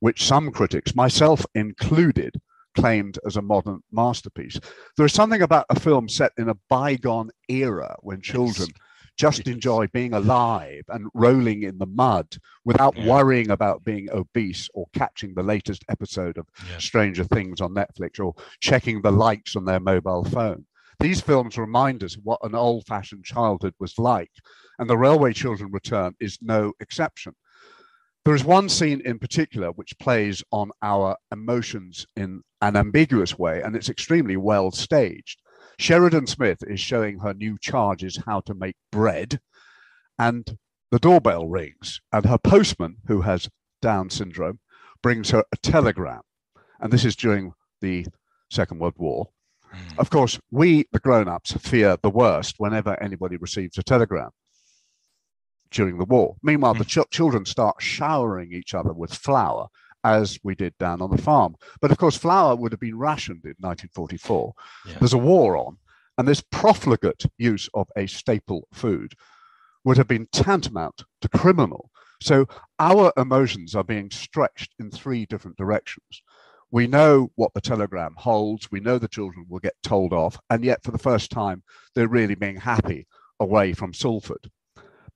which 0.00 0.26
some 0.26 0.50
critics, 0.50 0.94
myself 0.94 1.46
included, 1.54 2.40
claimed 2.74 3.18
as 3.24 3.36
a 3.36 3.42
modern 3.42 3.80
masterpiece. 3.90 4.58
There 4.96 5.06
is 5.06 5.14
something 5.14 5.40
about 5.40 5.66
a 5.70 5.80
film 5.80 6.08
set 6.08 6.32
in 6.36 6.50
a 6.50 6.58
bygone 6.68 7.30
era 7.48 7.96
when 8.00 8.20
children 8.20 8.68
just 9.16 9.48
enjoy 9.48 9.86
being 9.88 10.12
alive 10.12 10.84
and 10.88 11.08
rolling 11.14 11.62
in 11.62 11.78
the 11.78 11.86
mud 11.86 12.36
without 12.64 12.96
Yeah. 12.96 13.06
worrying 13.06 13.50
about 13.50 13.84
being 13.84 14.08
obese 14.12 14.68
or 14.74 14.86
catching 14.92 15.34
the 15.34 15.42
latest 15.42 15.84
episode 15.88 16.36
of 16.38 16.46
Yeah. 16.70 16.78
Stranger 16.78 17.24
Things 17.24 17.60
on 17.60 17.74
Netflix 17.74 18.20
or 18.20 18.34
checking 18.60 19.02
the 19.02 19.10
likes 19.12 19.56
on 19.56 19.64
their 19.64 19.80
mobile 19.80 20.24
phone. 20.24 20.66
These 21.00 21.20
films 21.20 21.58
remind 21.58 22.02
us 22.04 22.14
what 22.22 22.40
an 22.42 22.54
old 22.54 22.86
fashioned 22.86 23.24
childhood 23.24 23.74
was 23.78 23.98
like, 23.98 24.30
and 24.78 24.88
The 24.88 24.96
Railway 24.98 25.32
Children 25.32 25.70
Return 25.72 26.14
is 26.20 26.38
no 26.40 26.72
exception. 26.80 27.34
There 28.24 28.34
is 28.34 28.44
one 28.44 28.68
scene 28.68 29.00
in 29.04 29.18
particular 29.18 29.70
which 29.70 29.98
plays 29.98 30.42
on 30.50 30.70
our 30.82 31.16
emotions 31.30 32.06
in 32.16 32.42
an 32.60 32.76
ambiguous 32.76 33.38
way, 33.38 33.62
and 33.62 33.76
it's 33.76 33.88
extremely 33.88 34.36
well 34.36 34.70
staged. 34.72 35.40
Sheridan 35.78 36.26
Smith 36.26 36.62
is 36.66 36.80
showing 36.80 37.18
her 37.18 37.34
new 37.34 37.58
charges 37.60 38.22
how 38.26 38.40
to 38.40 38.54
make 38.54 38.76
bread, 38.90 39.40
and 40.18 40.58
the 40.90 40.98
doorbell 40.98 41.46
rings, 41.46 42.00
and 42.12 42.24
her 42.26 42.38
postman, 42.38 42.96
who 43.06 43.22
has 43.22 43.48
Down 43.82 44.08
syndrome, 44.10 44.60
brings 45.02 45.30
her 45.30 45.44
a 45.52 45.56
telegram. 45.58 46.22
And 46.80 46.92
this 46.92 47.04
is 47.04 47.16
during 47.16 47.52
the 47.80 48.06
Second 48.50 48.80
World 48.80 48.94
War. 48.96 49.28
Mm. 49.72 49.98
Of 49.98 50.10
course, 50.10 50.38
we, 50.50 50.86
the 50.92 50.98
grown 50.98 51.28
ups, 51.28 51.52
fear 51.52 51.98
the 52.02 52.10
worst 52.10 52.54
whenever 52.58 53.00
anybody 53.02 53.36
receives 53.36 53.76
a 53.76 53.82
telegram 53.82 54.30
during 55.70 55.98
the 55.98 56.04
war. 56.04 56.36
Meanwhile, 56.42 56.74
the 56.74 56.84
ch- 56.84 57.10
children 57.10 57.44
start 57.44 57.82
showering 57.82 58.52
each 58.52 58.74
other 58.74 58.92
with 58.92 59.12
flour, 59.12 59.68
as 60.06 60.38
we 60.44 60.54
did 60.54 60.72
down 60.78 61.02
on 61.02 61.10
the 61.10 61.20
farm. 61.20 61.56
But 61.80 61.90
of 61.90 61.98
course, 61.98 62.16
flour 62.16 62.54
would 62.54 62.70
have 62.72 62.80
been 62.80 62.96
rationed 62.96 63.44
in 63.44 63.56
1944. 63.58 64.54
Yeah. 64.86 64.98
There's 65.00 65.12
a 65.12 65.18
war 65.18 65.56
on, 65.56 65.76
and 66.16 66.28
this 66.28 66.40
profligate 66.40 67.26
use 67.38 67.68
of 67.74 67.88
a 67.96 68.06
staple 68.06 68.68
food 68.72 69.14
would 69.84 69.96
have 69.96 70.06
been 70.06 70.28
tantamount 70.30 71.02
to 71.22 71.28
criminal. 71.28 71.90
So 72.22 72.46
our 72.78 73.12
emotions 73.16 73.74
are 73.74 73.84
being 73.84 74.10
stretched 74.10 74.74
in 74.78 74.92
three 74.92 75.26
different 75.26 75.56
directions. 75.56 76.22
We 76.70 76.86
know 76.86 77.30
what 77.34 77.52
the 77.54 77.60
telegram 77.60 78.14
holds. 78.16 78.70
We 78.70 78.80
know 78.80 78.98
the 78.98 79.08
children 79.08 79.46
will 79.48 79.58
get 79.58 79.74
told 79.82 80.12
off. 80.12 80.38
And 80.50 80.64
yet, 80.64 80.84
for 80.84 80.92
the 80.92 80.98
first 80.98 81.30
time, 81.30 81.64
they're 81.94 82.08
really 82.08 82.34
being 82.36 82.56
happy 82.56 83.06
away 83.40 83.72
from 83.72 83.92
Salford. 83.92 84.50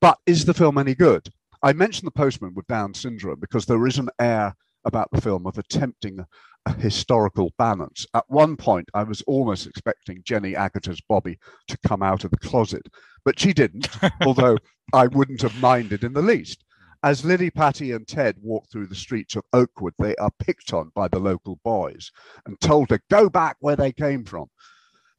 But 0.00 0.18
is 0.26 0.44
the 0.44 0.54
film 0.54 0.78
any 0.78 0.94
good? 0.94 1.28
I 1.62 1.74
mentioned 1.74 2.06
the 2.06 2.12
postman 2.12 2.54
with 2.54 2.66
Down 2.66 2.94
syndrome 2.94 3.38
because 3.40 3.66
there 3.66 3.86
is 3.86 3.98
an 3.98 4.08
air 4.18 4.56
about 4.84 5.08
the 5.12 5.20
film 5.20 5.46
of 5.46 5.58
attempting 5.58 6.24
a 6.66 6.74
historical 6.74 7.52
balance. 7.58 8.06
At 8.14 8.24
one 8.28 8.56
point, 8.56 8.88
I 8.94 9.02
was 9.02 9.22
almost 9.22 9.66
expecting 9.66 10.22
Jenny 10.24 10.54
Agutter's 10.54 11.00
Bobby 11.08 11.38
to 11.68 11.78
come 11.86 12.02
out 12.02 12.24
of 12.24 12.30
the 12.30 12.36
closet, 12.36 12.86
but 13.24 13.38
she 13.38 13.52
didn't, 13.52 13.88
although 14.26 14.58
I 14.92 15.06
wouldn't 15.06 15.42
have 15.42 15.60
minded 15.60 16.04
in 16.04 16.12
the 16.12 16.22
least. 16.22 16.64
As 17.02 17.24
Lily, 17.24 17.50
Patty, 17.50 17.92
and 17.92 18.06
Ted 18.06 18.36
walk 18.42 18.68
through 18.70 18.88
the 18.88 18.94
streets 18.94 19.34
of 19.34 19.44
Oakwood, 19.54 19.94
they 19.98 20.14
are 20.16 20.30
picked 20.38 20.74
on 20.74 20.92
by 20.94 21.08
the 21.08 21.18
local 21.18 21.58
boys 21.64 22.10
and 22.44 22.60
told 22.60 22.90
to 22.90 23.00
go 23.08 23.30
back 23.30 23.56
where 23.60 23.76
they 23.76 23.92
came 23.92 24.24
from. 24.24 24.50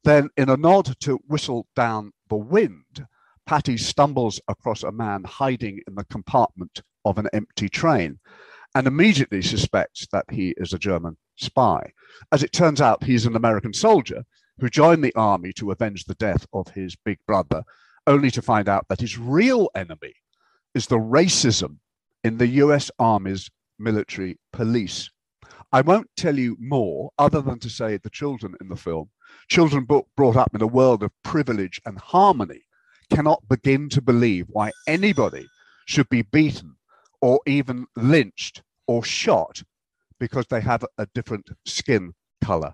Then, 0.04 0.30
in 0.38 0.50
a 0.50 0.58
nod 0.58 0.96
to 1.02 1.20
whistle 1.28 1.68
down 1.76 2.12
the 2.30 2.36
wind, 2.36 3.08
Patty 3.48 3.78
stumbles 3.78 4.40
across 4.48 4.84
a 4.84 4.92
man 4.92 5.24
hiding 5.24 5.82
in 5.88 5.96
the 5.96 6.06
compartment 6.06 6.84
of 7.04 7.18
an 7.18 7.28
empty 7.34 7.68
train 7.68 8.20
and 8.76 8.88
immediately 8.88 9.42
suspects 9.42 10.08
that 10.12 10.26
he 10.30 10.54
is 10.58 10.74
a 10.74 10.80
German 10.80 11.18
spy. 11.36 11.92
As 12.32 12.44
it 12.44 12.54
turns 12.54 12.82
out, 12.82 13.04
he's 13.04 13.26
an 13.26 13.36
American 13.36 13.74
soldier 13.74 14.24
who 14.60 14.70
joined 14.70 15.04
the 15.04 15.16
army 15.16 15.52
to 15.54 15.72
avenge 15.72 16.06
the 16.06 16.16
death 16.16 16.46
of 16.54 16.68
his 16.70 16.96
big 16.96 17.18
brother, 17.26 17.64
only 18.08 18.32
to 18.32 18.42
find 18.42 18.70
out 18.70 18.86
that 18.90 19.02
his 19.02 19.18
real 19.18 19.70
enemy 19.76 20.14
is 20.74 20.88
the 20.88 20.98
racism 20.98 21.78
in 22.24 22.38
the 22.38 22.48
US 22.48 22.92
Army's 23.00 23.50
military 23.80 24.38
police. 24.54 25.10
I 25.74 25.82
won't 25.82 26.10
tell 26.16 26.38
you 26.38 26.58
more 26.60 27.12
other 27.18 27.42
than 27.42 27.60
to 27.60 27.70
say 27.70 27.98
the 27.98 28.10
children 28.10 28.56
in 28.62 28.70
the 28.70 28.76
film, 28.76 29.10
children 29.48 29.86
brought 29.86 30.36
up 30.36 30.54
in 30.54 30.62
a 30.62 30.68
world 30.68 31.04
of 31.04 31.12
privilege 31.24 31.82
and 31.86 31.98
harmony, 31.98 32.62
cannot 33.10 33.48
begin 33.50 33.90
to 33.90 34.02
believe 34.02 34.46
why 34.50 34.72
anybody 34.88 35.48
should 35.86 36.08
be 36.10 36.22
beaten 36.22 36.76
or 37.22 37.40
even 37.46 37.86
lynched 37.96 38.62
or 38.88 39.04
shot 39.04 39.64
because 40.20 40.46
they 40.48 40.62
have 40.62 40.86
a 40.98 41.08
different 41.14 41.50
skin 41.66 42.14
color. 42.44 42.74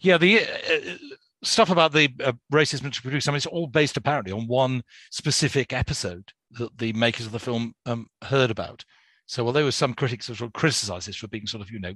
Yeah, 0.00 0.18
the 0.18 0.40
uh, 0.40 0.96
stuff 1.42 1.70
about 1.70 1.92
the 1.92 2.08
uh, 2.22 2.32
racism 2.52 2.92
to 2.92 3.02
produce, 3.02 3.28
I 3.28 3.32
mean, 3.32 3.36
it's 3.36 3.46
all 3.46 3.66
based 3.66 3.96
apparently 3.96 4.32
on 4.32 4.46
one 4.46 4.82
specific 5.10 5.72
episode 5.72 6.32
that 6.52 6.78
the 6.78 6.92
makers 6.92 7.26
of 7.26 7.32
the 7.32 7.38
film 7.38 7.74
um, 7.86 8.06
heard 8.22 8.50
about. 8.50 8.84
So, 9.26 9.46
although 9.46 9.60
there 9.60 9.64
were 9.64 9.72
some 9.72 9.94
critics 9.94 10.26
that 10.26 10.36
sort 10.36 10.48
of 10.48 10.52
criticise 10.52 11.06
this 11.06 11.16
for 11.16 11.28
being 11.28 11.46
sort 11.46 11.62
of, 11.62 11.70
you 11.70 11.80
know, 11.80 11.94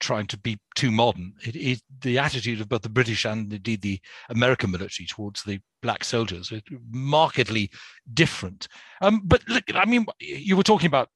trying 0.00 0.26
to 0.28 0.38
be 0.38 0.58
too 0.74 0.90
modern, 0.90 1.34
it 1.46 1.54
is 1.54 1.82
the 2.00 2.18
attitude 2.18 2.60
of 2.60 2.68
both 2.68 2.82
the 2.82 2.88
British 2.88 3.26
and 3.26 3.52
indeed 3.52 3.82
the 3.82 4.00
American 4.30 4.70
military 4.70 5.06
towards 5.06 5.42
the 5.42 5.60
black 5.82 6.02
soldiers 6.02 6.50
is 6.50 6.62
markedly 6.90 7.70
different. 8.14 8.68
Um, 9.02 9.20
but 9.24 9.42
look, 9.48 9.64
I 9.74 9.84
mean, 9.84 10.06
you 10.18 10.56
were 10.56 10.62
talking 10.62 10.86
about 10.86 11.10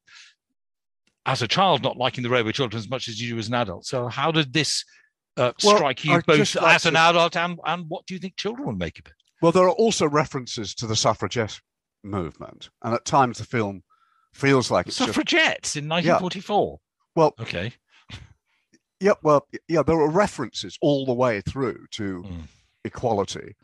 as 1.25 1.41
a 1.41 1.47
child 1.47 1.81
not 1.81 1.97
liking 1.97 2.23
the 2.23 2.29
railway 2.29 2.51
children 2.51 2.77
as 2.77 2.89
much 2.89 3.07
as 3.07 3.19
you 3.19 3.33
do 3.33 3.39
as 3.39 3.47
an 3.47 3.55
adult. 3.55 3.85
So, 3.85 4.07
how 4.07 4.31
did 4.31 4.53
this 4.53 4.85
uh, 5.37 5.53
Well, 5.63 5.77
strike 5.77 6.05
you 6.05 6.21
both 6.21 6.55
like 6.55 6.75
as 6.75 6.85
an 6.85 6.95
adult 6.95 7.35
and, 7.35 7.59
and 7.65 7.85
what 7.87 8.05
do 8.05 8.13
you 8.13 8.19
think 8.19 8.37
children 8.37 8.67
would 8.67 8.77
make 8.77 8.99
of 8.99 9.07
it? 9.07 9.13
Well, 9.41 9.51
there 9.51 9.65
are 9.65 9.71
also 9.71 10.07
references 10.07 10.75
to 10.75 10.87
the 10.87 10.95
suffragette 10.95 11.59
movement, 12.03 12.69
and 12.83 12.93
at 12.93 13.05
times 13.05 13.39
the 13.39 13.43
film 13.43 13.83
feels 14.33 14.69
like 14.71 14.87
it's 14.87 14.97
just 14.97 15.09
Suffragettes 15.09 15.75
in 15.75 15.87
1944. 15.87 16.79
well, 17.15 17.33
Okay. 17.39 17.73
yeah, 18.99 19.13
well, 19.23 19.47
yeah, 19.67 19.83
there 19.83 19.99
are 19.99 20.09
references 20.09 20.77
all 20.81 21.05
the 21.05 21.13
way 21.13 21.41
through 21.41 21.85
to 21.91 22.23
Mm. 22.23 22.43
equality, 22.83 23.55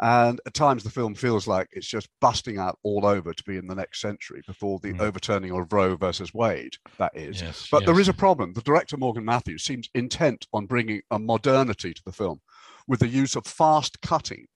and 0.00 0.40
at 0.46 0.54
times 0.54 0.82
the 0.84 0.90
film 0.90 1.14
feels 1.14 1.46
like 1.46 1.68
it's 1.72 1.86
just 1.86 2.08
busting 2.20 2.58
out 2.58 2.78
all 2.82 3.06
over 3.06 3.32
to 3.32 3.44
be 3.44 3.56
in 3.56 3.66
the 3.66 3.74
next 3.74 4.00
century 4.00 4.42
before 4.46 4.78
the 4.80 4.92
Mm. 4.94 5.00
overturning 5.00 5.52
of 5.52 5.72
Roe 5.72 5.96
versus 5.96 6.34
Wade. 6.34 6.74
That 6.98 7.16
is, 7.16 7.40
Yes. 7.40 7.68
But 7.70 7.84
there 7.86 7.94
yes. 7.94 8.02
is 8.02 8.08
a 8.08 8.14
problem. 8.14 8.52
The 8.54 8.62
director, 8.62 8.96
Morgan 8.96 9.24
Matthews, 9.24 9.62
seems 9.64 9.88
intent 9.94 10.46
on 10.52 10.66
bringing 10.66 11.02
a 11.10 11.18
modernity 11.18 11.94
to 11.94 12.02
the 12.04 12.12
film 12.12 12.40
with 12.86 13.00
the 13.00 13.08
use 13.08 13.36
of 13.36 13.46
fast 13.46 14.00
cutting 14.00 14.46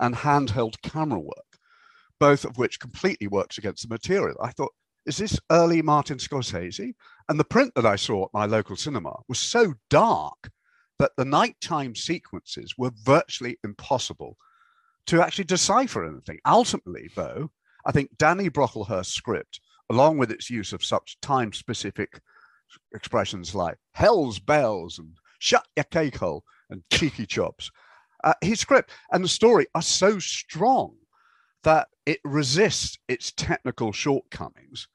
and 0.00 0.14
handheld 0.16 0.80
camera 0.82 1.20
work, 1.20 1.58
both 2.18 2.44
of 2.44 2.56
which 2.56 2.80
completely 2.80 3.26
works 3.28 3.58
against 3.58 3.82
the 3.82 3.88
material. 3.94 4.36
I 4.42 4.50
thought, 4.52 4.72
is 5.06 5.18
this 5.18 5.38
early 5.50 5.82
Martin 5.82 6.18
Scorsese? 6.18 6.94
And 7.28 7.38
the 7.38 7.44
print 7.44 7.74
that 7.74 7.86
I 7.86 7.96
saw 7.96 8.24
at 8.24 8.34
my 8.34 8.46
local 8.46 8.76
cinema 8.76 9.14
was 9.28 9.38
so 9.38 9.74
dark 9.90 10.50
that 10.98 11.12
the 11.16 11.24
nighttime 11.24 11.94
sequences 11.94 12.74
were 12.78 12.92
virtually 13.02 13.58
impossible 13.64 14.36
to 15.06 15.22
actually 15.22 15.44
decipher 15.44 16.04
anything. 16.04 16.38
Ultimately, 16.46 17.10
though, 17.14 17.50
I 17.84 17.92
think 17.92 18.16
Danny 18.16 18.48
Brocklehurst's 18.48 19.12
script, 19.12 19.60
along 19.90 20.18
with 20.18 20.30
its 20.30 20.48
use 20.48 20.72
of 20.72 20.84
such 20.84 21.20
time 21.20 21.52
specific 21.52 22.20
expressions 22.94 23.54
like 23.54 23.76
hell's 23.92 24.38
bells 24.38 24.98
and 24.98 25.10
shut 25.38 25.66
your 25.76 25.84
cake 25.84 26.16
hole 26.16 26.44
and 26.70 26.82
cheeky 26.90 27.26
chops, 27.26 27.70
uh, 28.22 28.34
his 28.40 28.60
script 28.60 28.90
and 29.12 29.22
the 29.22 29.28
story 29.28 29.66
are 29.74 29.82
so 29.82 30.18
strong 30.18 30.94
that 31.64 31.88
it 32.06 32.20
resists 32.24 32.98
its 33.08 33.32
technical 33.32 33.92
shortcomings 33.92 34.88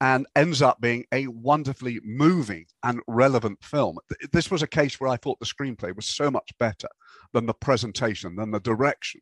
and 0.00 0.26
ends 0.34 0.62
up 0.62 0.80
being 0.80 1.04
a 1.12 1.26
wonderfully 1.26 2.00
moving 2.02 2.66
and 2.82 3.00
relevant 3.06 3.62
film. 3.62 3.98
This 4.32 4.50
was 4.50 4.62
a 4.62 4.66
case 4.66 4.98
where 4.98 5.10
I 5.10 5.16
thought 5.16 5.38
the 5.38 5.46
screenplay 5.46 5.94
was 5.94 6.06
so 6.06 6.30
much 6.30 6.50
better 6.58 6.88
than 7.32 7.46
the 7.46 7.54
presentation, 7.54 8.36
than 8.36 8.50
the 8.50 8.60
direction. 8.60 9.20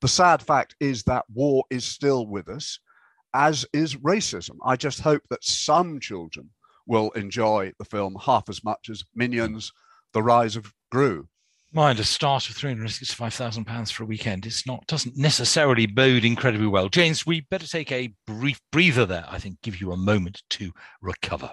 The 0.00 0.08
sad 0.08 0.42
fact 0.42 0.74
is 0.80 1.04
that 1.04 1.26
war 1.32 1.64
is 1.70 1.84
still 1.84 2.26
with 2.26 2.48
us, 2.48 2.80
as 3.34 3.64
is 3.72 3.96
racism. 3.96 4.56
I 4.64 4.76
just 4.76 5.00
hope 5.00 5.22
that 5.30 5.44
some 5.44 6.00
children 6.00 6.50
will 6.86 7.10
enjoy 7.10 7.72
the 7.78 7.84
film 7.84 8.16
half 8.20 8.48
as 8.48 8.64
much 8.64 8.88
as 8.90 9.04
Minions, 9.14 9.70
The 10.12 10.22
Rise 10.22 10.56
of 10.56 10.72
Gru. 10.90 11.28
Mind 11.72 12.00
a 12.00 12.04
start 12.04 12.48
of 12.48 12.56
three 12.56 12.70
hundred 12.70 12.90
sixty-five 12.90 13.32
thousand 13.32 13.64
pounds 13.64 13.92
for 13.92 14.02
a 14.02 14.06
weekend. 14.06 14.44
It's 14.44 14.66
not 14.66 14.84
doesn't 14.88 15.16
necessarily 15.16 15.86
bode 15.86 16.24
incredibly 16.24 16.66
well. 16.66 16.88
James, 16.88 17.24
we 17.24 17.42
better 17.42 17.66
take 17.66 17.92
a 17.92 18.12
brief 18.26 18.58
breather 18.72 19.06
there. 19.06 19.24
I 19.28 19.38
think 19.38 19.62
give 19.62 19.80
you 19.80 19.92
a 19.92 19.96
moment 19.96 20.42
to 20.50 20.72
recover. 21.00 21.52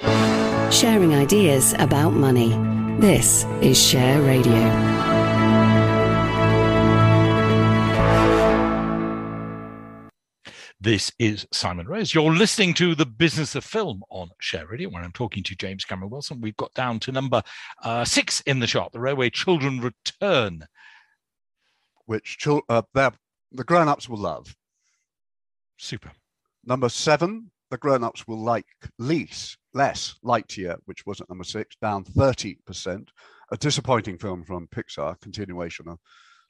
Sharing 0.00 1.14
ideas 1.14 1.74
about 1.78 2.10
money. 2.10 2.50
This 3.00 3.44
is 3.60 3.80
Share 3.80 4.20
Radio. 4.22 4.52
This 10.80 11.12
is 11.18 11.46
Simon 11.52 11.86
Rose. 11.86 12.12
You're 12.12 12.34
listening 12.34 12.74
to 12.74 12.94
the 12.94 13.06
Business 13.06 13.54
of 13.54 13.64
Film 13.64 14.02
on 14.10 14.28
Share 14.38 14.66
Radio, 14.66 14.90
where 14.90 15.02
I'm 15.02 15.12
talking 15.12 15.42
to 15.44 15.54
James 15.54 15.84
Cameron 15.84 16.10
Wilson. 16.10 16.42
We've 16.42 16.56
got 16.56 16.74
down 16.74 16.98
to 17.00 17.12
number 17.12 17.42
uh, 17.82 18.04
six 18.04 18.40
in 18.42 18.58
the 18.58 18.66
chart, 18.66 18.92
The 18.92 19.00
Railway 19.00 19.30
Children 19.30 19.80
Return. 19.80 20.66
Which 22.04 22.36
chil- 22.36 22.62
uh, 22.68 22.82
the 22.92 23.64
grown 23.64 23.88
ups 23.88 24.10
will 24.10 24.18
love. 24.18 24.54
Super. 25.78 26.12
Number 26.66 26.90
seven, 26.90 27.50
the 27.74 27.78
grown 27.78 28.04
ups 28.04 28.28
will 28.28 28.38
like 28.40 28.66
lease 29.00 29.56
less 29.72 30.14
Lightyear, 30.24 30.76
which 30.84 31.04
was 31.06 31.20
at 31.20 31.28
number 31.28 31.42
six, 31.42 31.74
down 31.82 32.04
30%. 32.04 33.08
A 33.50 33.56
disappointing 33.56 34.16
film 34.16 34.44
from 34.44 34.68
Pixar, 34.68 35.20
continuation 35.20 35.88
of 35.88 35.98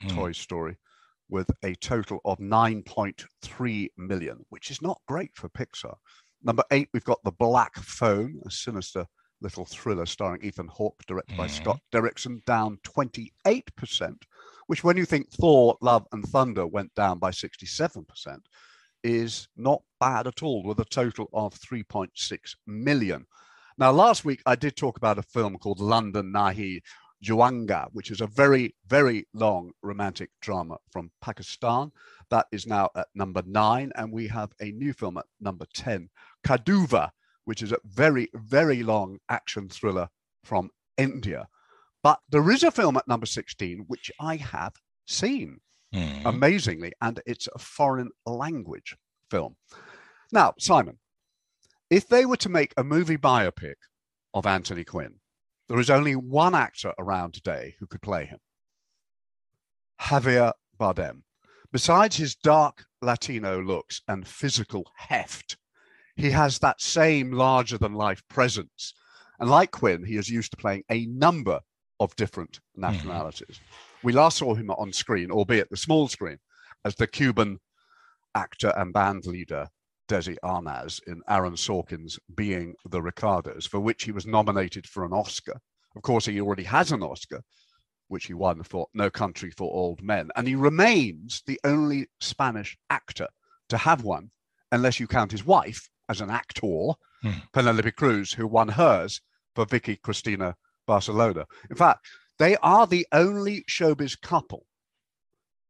Hmm. 0.02 0.09
Toy 0.09 0.33
Story, 0.33 0.76
with 1.31 1.49
a 1.62 1.75
total 1.76 2.21
of 2.26 2.38
9.3 2.40 3.88
million, 3.97 4.45
which 4.50 4.71
is 4.71 4.83
not 4.83 5.00
great 5.09 5.31
for 5.35 5.49
Pixar. 5.49 5.95
Number 6.43 6.64
eight, 6.71 6.90
we've 6.93 7.04
got 7.04 7.25
The 7.25 7.33
Black 7.33 7.75
Phone, 7.76 8.43
a 8.45 8.50
sinister 8.50 9.07
little 9.40 9.64
thriller 9.64 10.04
starring 10.04 10.45
Ethan 10.45 10.69
Hawke, 10.69 11.00
directed 11.07 11.38
by 11.38 11.47
Mhm. 11.47 11.50
Scott 11.52 11.81
Derrickson, 11.90 12.45
down 12.45 12.78
28%, 12.83 14.25
which 14.66 14.85
when 14.85 14.99
you 14.99 15.07
think 15.07 15.31
Thor, 15.31 15.78
Love 15.81 16.07
and 16.12 16.23
Thunder 16.28 16.66
went 16.66 16.95
down 16.95 17.19
by 17.19 17.31
67%, 17.31 18.47
is 19.05 19.47
not 19.57 19.83
bad 20.01 20.27
at 20.27 20.43
all, 20.43 20.65
with 20.65 20.81
a 20.81 20.85
total 20.87 21.29
of 21.33 21.55
3.6 21.55 22.57
million. 22.67 23.27
Now, 23.79 23.93
last 23.93 24.25
week 24.25 24.43
I 24.47 24.57
did 24.57 24.77
talk 24.77 24.97
about 24.97 25.19
a 25.19 25.23
film 25.23 25.59
called 25.59 25.79
London 25.79 26.33
Nahi 26.33 26.81
Jaunga, 27.23 27.89
which 27.93 28.11
is 28.11 28.21
a 28.21 28.27
very, 28.27 28.75
very 28.87 29.27
long 29.35 29.73
romantic 29.83 30.31
drama 30.41 30.79
from 30.91 31.11
Pakistan. 31.21 31.93
That 32.31 32.47
is 32.53 32.67
now 32.67 32.91
at 32.97 33.09
number 33.15 33.43
nine. 33.47 33.93
And 33.97 34.13
we 34.13 34.29
have 34.29 34.53
a 34.61 34.73
new 34.73 34.93
film 34.93 35.19
at 35.19 35.27
number 35.41 35.67
10, 35.75 36.09
Kaduva, 36.47 37.11
which 37.45 37.63
is 37.63 37.73
a 37.73 37.79
very, 37.85 38.29
very 38.35 38.83
long 38.83 39.19
action 39.29 39.69
thriller 39.69 40.09
from 40.45 40.71
India. 40.97 41.47
But 42.03 42.21
there 42.29 42.51
is 42.51 42.63
a 42.63 42.71
film 42.71 42.97
at 42.97 43.09
number 43.09 43.27
16, 43.27 43.85
which 43.89 44.11
I 44.21 44.37
have 44.37 44.75
seen 45.07 45.61
Hmm. 45.95 46.27
amazingly, 46.27 46.93
and 47.01 47.21
it's 47.25 47.47
a 47.55 47.59
foreign 47.59 48.11
language 48.27 48.97
film. 49.31 49.55
Now, 50.33 50.55
Simon, 50.59 50.99
if 51.89 52.09
they 52.09 52.27
were 52.27 52.37
to 52.39 52.49
make 52.49 52.75
a 52.77 52.83
movie 52.83 53.17
biopic 53.17 53.77
of 54.33 54.45
Anthony 54.45 54.83
Quinn, 54.83 55.21
there 55.69 55.79
is 55.79 55.91
only 55.91 56.17
one 56.17 56.53
actor 56.53 56.93
around 56.99 57.35
today 57.35 57.77
who 57.79 57.87
could 57.87 58.03
play 58.03 58.25
him 58.25 58.41
Javier 60.01 60.53
Bardem. 60.81 61.23
Besides 61.71 62.17
his 62.17 62.35
dark 62.35 62.85
Latino 63.01 63.63
looks 63.63 64.03
and 64.09 64.27
physical 64.27 64.91
heft, 64.97 65.57
he 66.17 66.31
has 66.31 66.59
that 66.59 66.81
same 66.81 67.31
larger 67.31 67.79
than 67.79 67.95
life 67.95 68.23
presence. 68.29 68.95
And 69.39 69.49
like 69.49 69.71
Quinn, 69.71 70.05
he 70.05 70.17
is 70.17 70.29
used 70.29 70.51
to 70.51 70.57
playing 70.57 70.83
a 70.91 71.07
number 71.07 71.61
of 72.01 72.17
different 72.17 72.59
nationalities. 72.75 73.61
We 74.05 74.13
last 74.13 74.37
saw 74.37 74.55
him 74.55 74.71
on 74.71 74.93
screen, 74.93 75.31
albeit 75.31 75.71
the 75.71 75.79
small 75.79 76.09
screen, 76.09 76.37
as 76.85 76.95
the 76.95 77.07
Cuban 77.07 77.59
actor 78.35 78.73
and 78.77 78.93
band 78.93 79.25
leader 79.25 79.69
Desi 80.11 80.37
Arnaz 80.45 81.01
in 81.07 81.23
Aaron 81.27 81.55
Sorkin's 81.55 82.19
Being 82.35 82.75
the 82.90 83.01
Ricardos, 83.01 83.67
for 83.67 83.81
which 83.81 84.05
he 84.05 84.12
was 84.12 84.27
nominated 84.27 84.87
for 84.87 85.07
an 85.07 85.14
Oscar. 85.14 85.59
Of 85.97 86.03
course, 86.03 86.27
he 86.27 86.38
already 86.38 86.64
has 86.64 86.93
an 86.93 87.03
Oscar, 87.03 87.43
which 88.09 88.27
he 88.27 88.35
won 88.35 88.62
for 88.62 88.88
No 88.93 89.09
Country 89.09 89.51
for 89.51 89.73
Old 89.73 90.03
Men. 90.03 90.29
And 90.37 90.47
he 90.47 90.55
remains 90.55 91.43
the 91.47 91.59
only 91.64 92.09
Spanish 92.21 92.77
actor 92.90 93.29
to 93.71 93.79
have 93.79 94.05
one, 94.05 94.31
unless 94.71 95.01
you 95.01 95.07
count 95.07 95.33
his 95.33 95.47
wife 95.47 95.88
as 96.11 96.21
an 96.21 96.29
actor, 96.29 96.93
Hmm. 97.23 97.31
Penelope 97.55 97.93
Cruz, 97.93 98.35
who 98.35 98.47
won 98.47 98.69
hers 98.69 99.23
for 99.55 99.64
Vicky 99.64 99.97
Cristina 99.97 100.57
Barcelona. 100.87 101.47
In 101.71 101.77
fact, 101.77 102.07
they 102.38 102.57
are 102.59 102.87
the 102.87 103.07
only 103.12 103.64
showbiz 103.68 104.20
couple 104.20 104.66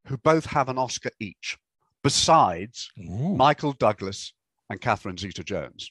who 0.07 0.16
both 0.18 0.46
have 0.46 0.68
an 0.68 0.79
Oscar 0.79 1.11
each, 1.20 1.57
besides 2.03 2.90
Ooh. 2.98 3.35
Michael 3.35 3.72
Douglas 3.72 4.33
and 4.70 4.81
Catherine 4.81 5.16
Zeta 5.16 5.42
Jones. 5.44 5.90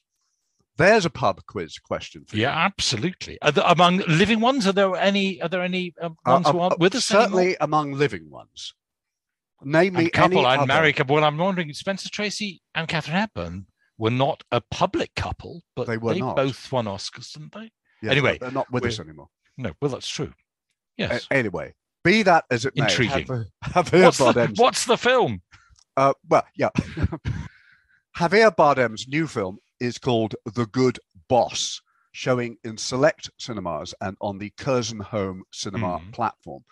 There's 0.77 1.05
a 1.05 1.09
pub 1.11 1.41
quiz 1.45 1.77
question 1.77 2.25
for 2.25 2.35
you. 2.35 2.43
Yeah, 2.43 2.55
absolutely. 2.57 3.37
Are 3.43 3.51
there, 3.51 3.63
among 3.67 3.97
living 4.07 4.39
ones, 4.39 4.65
are 4.65 4.71
there 4.71 4.95
any? 4.95 5.39
Are 5.41 5.47
there 5.49 5.61
any 5.61 5.93
um, 6.01 6.15
Uh, 6.25 6.31
ones 6.31 6.49
who 6.49 6.59
uh, 6.59 6.61
aren't 6.63 6.73
uh, 6.73 6.77
with 6.79 6.95
us 6.95 7.11
anymore? 7.11 7.25
certainly 7.27 7.57
among 7.61 7.93
living 7.93 8.29
ones. 8.29 8.73
Name 9.61 9.93
me 9.93 10.05
and 10.05 10.11
couple 10.13 10.47
and 10.47 10.69
other- 10.69 10.91
couple. 10.93 11.15
Well, 11.15 11.23
I'm 11.23 11.37
wondering, 11.37 11.71
Spencer 11.73 12.09
Tracy 12.09 12.61
and 12.73 12.87
Katharine 12.87 13.17
Hepburn 13.17 13.67
were 13.99 14.09
not 14.09 14.43
a 14.51 14.61
public 14.61 15.13
couple, 15.15 15.61
but 15.75 15.85
They 15.87 15.97
were 15.97 16.15
not. 16.15 16.35
both 16.35 16.71
won 16.71 16.85
Oscars, 16.85 17.31
didn't 17.33 17.53
they? 17.53 17.71
Yeah, 18.01 18.11
anyway, 18.11 18.39
they're 18.39 18.51
not 18.51 18.69
with 18.71 18.83
us 18.85 18.99
anymore. 18.99 19.29
No, 19.57 19.71
well, 19.79 19.91
that's 19.91 20.09
true. 20.09 20.33
Yes. 20.97 21.27
anyway, 21.31 21.73
be 22.03 22.23
that 22.23 22.45
as 22.51 22.65
it 22.65 22.73
may, 22.75 22.83
Intriguing. 22.83 23.25
Javier- 23.65 24.03
what's, 24.03 24.17
the, 24.17 24.53
what's 24.57 24.85
the 24.85 24.97
film? 24.97 25.41
Uh, 25.97 26.13
well, 26.29 26.45
yeah. 26.55 26.69
Javier 28.17 28.55
Bardem's 28.55 29.07
new 29.07 29.27
film 29.27 29.57
is 29.79 29.97
called 29.97 30.35
The 30.45 30.65
Good 30.67 30.99
Boss, 31.29 31.81
showing 32.11 32.57
in 32.63 32.77
select 32.77 33.29
cinemas 33.39 33.93
and 34.01 34.15
on 34.21 34.37
the 34.37 34.51
Curzon 34.57 34.99
Home 34.99 35.43
cinema 35.51 35.99
Mhm. 35.99 36.13
platform. 36.13 36.63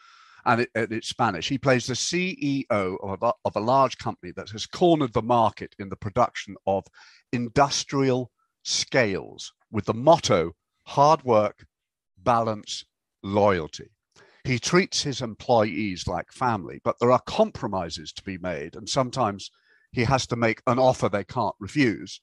And 0.45 0.61
it, 0.61 0.69
it- 0.75 0.91
it's 0.91 1.07
Spanish. 1.09 1.49
He 1.49 1.57
plays 1.57 1.87
the 1.87 1.93
CEO 1.93 2.65
of 3.03 3.21
a, 3.23 3.33
of 3.45 3.55
a 3.55 3.59
large 3.59 3.97
company 3.97 4.31
that 4.35 4.49
has 4.49 4.65
cornered 4.65 5.13
the 5.13 5.21
market 5.21 5.75
in 5.79 5.89
the 5.89 5.95
production 5.95 6.55
of 6.67 6.83
industrial 7.31 8.31
scales 8.63 9.53
with 9.71 9.85
the 9.85 9.93
motto 9.93 10.51
hard 10.85 11.23
work, 11.23 11.65
balance, 12.17 12.85
loyalty. 13.23 13.89
He 14.43 14.59
treats 14.59 15.03
his 15.03 15.21
employees 15.21 16.07
like 16.07 16.31
family, 16.31 16.81
but 16.83 16.97
there 16.99 17.11
are 17.11 17.21
compromises 17.21 18.11
to 18.13 18.23
be 18.23 18.37
made, 18.37 18.75
and 18.75 18.89
sometimes 18.89 19.51
he 19.91 20.03
has 20.05 20.25
to 20.27 20.35
make 20.35 20.61
an 20.67 20.79
offer 20.79 21.09
they 21.09 21.23
can't 21.23 21.55
refuse. 21.59 22.21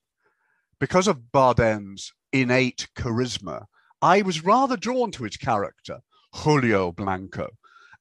Because 0.81 1.07
of 1.07 1.33
Bardem's 1.33 2.13
innate 2.33 2.89
charisma, 2.97 3.67
I 4.01 4.23
was 4.23 4.45
rather 4.45 4.77
drawn 4.77 5.11
to 5.13 5.25
his 5.25 5.37
character, 5.37 6.01
Julio 6.35 6.93
Blanco, 6.93 7.49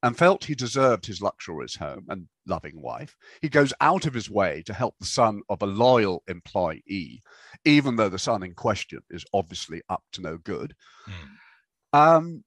and 0.04 0.18
felt 0.18 0.46
he 0.46 0.56
deserved 0.56 1.06
his 1.08 1.22
luxurious 1.22 1.76
home 1.76 2.06
and 2.10 2.28
loving 2.46 2.80
wife. 2.82 3.16
He 3.42 3.50
goes 3.50 3.74
out 3.82 4.06
of 4.06 4.14
his 4.14 4.30
way 4.30 4.62
to 4.68 4.74
help 4.74 4.96
the 5.00 5.08
son 5.08 5.42
of 5.50 5.62
a 5.62 5.68
loyal 5.68 6.24
employee, 6.28 7.24
even 7.66 7.96
though 7.96 8.10
the 8.10 8.20
son 8.20 8.44
in 8.44 8.54
question 8.54 9.00
is 9.10 9.26
obviously 9.34 9.82
up 9.90 10.04
to 10.14 10.22
no 10.22 10.38
good. 10.38 10.76
Um, 11.94 12.44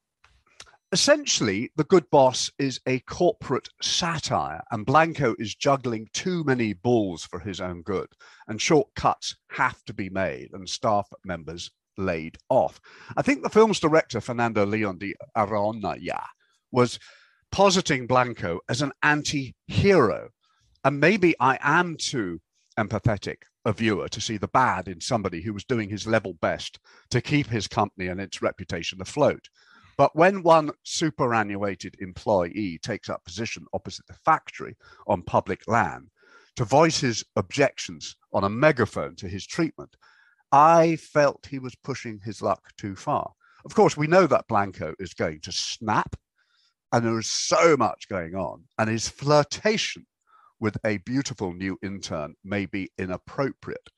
essentially, 0.92 1.70
The 1.76 1.84
Good 1.84 2.10
Boss 2.10 2.50
is 2.58 2.80
a 2.86 3.00
corporate 3.00 3.68
satire, 3.80 4.62
and 4.70 4.86
Blanco 4.86 5.34
is 5.38 5.54
juggling 5.54 6.08
too 6.12 6.44
many 6.44 6.72
balls 6.72 7.24
for 7.24 7.38
his 7.38 7.60
own 7.60 7.82
good, 7.82 8.08
and 8.48 8.60
shortcuts 8.60 9.36
have 9.50 9.84
to 9.84 9.94
be 9.94 10.10
made, 10.10 10.50
and 10.52 10.68
staff 10.68 11.08
members 11.24 11.70
laid 11.96 12.38
off. 12.48 12.80
I 13.16 13.22
think 13.22 13.42
the 13.42 13.50
film's 13.50 13.80
director, 13.80 14.20
Fernando 14.20 14.66
Leon 14.66 14.98
de 14.98 15.14
Aranoa, 15.36 16.24
was 16.72 16.98
positing 17.52 18.06
Blanco 18.06 18.60
as 18.68 18.82
an 18.82 18.92
anti 19.02 19.54
hero. 19.66 20.30
And 20.84 20.98
maybe 20.98 21.34
I 21.40 21.58
am 21.60 21.96
too 21.96 22.40
empathetic 22.78 23.42
a 23.66 23.72
viewer 23.72 24.08
to 24.08 24.20
see 24.20 24.38
the 24.38 24.48
bad 24.48 24.88
in 24.88 25.00
somebody 25.00 25.42
who 25.42 25.52
was 25.52 25.64
doing 25.64 25.90
his 25.90 26.06
level 26.06 26.34
best 26.40 26.78
to 27.10 27.20
keep 27.20 27.46
his 27.48 27.68
company 27.68 28.06
and 28.06 28.20
its 28.20 28.40
reputation 28.40 29.00
afloat. 29.02 29.48
But 30.00 30.16
when 30.16 30.42
one 30.42 30.70
superannuated 30.82 31.96
employee 32.00 32.80
takes 32.82 33.10
up 33.10 33.22
position 33.22 33.66
opposite 33.74 34.06
the 34.06 34.14
factory 34.14 34.78
on 35.06 35.20
public 35.20 35.68
land 35.68 36.08
to 36.56 36.64
voice 36.64 37.00
his 37.00 37.22
objections 37.36 38.16
on 38.32 38.42
a 38.42 38.48
megaphone 38.48 39.14
to 39.16 39.28
his 39.28 39.46
treatment, 39.46 39.96
I 40.50 40.96
felt 40.96 41.48
he 41.50 41.58
was 41.58 41.74
pushing 41.74 42.18
his 42.24 42.40
luck 42.40 42.62
too 42.78 42.96
far. 42.96 43.34
Of 43.66 43.74
course, 43.74 43.94
we 43.94 44.06
know 44.06 44.26
that 44.26 44.48
Blanco 44.48 44.94
is 44.98 45.12
going 45.12 45.40
to 45.40 45.52
snap, 45.52 46.16
and 46.90 47.04
there 47.04 47.18
is 47.18 47.26
so 47.26 47.76
much 47.76 48.08
going 48.08 48.34
on, 48.34 48.64
and 48.78 48.88
his 48.88 49.06
flirtation 49.06 50.06
with 50.58 50.78
a 50.82 50.96
beautiful 50.96 51.52
new 51.52 51.78
intern 51.82 52.36
may 52.42 52.64
be 52.64 52.90
inappropriate. 52.96 53.90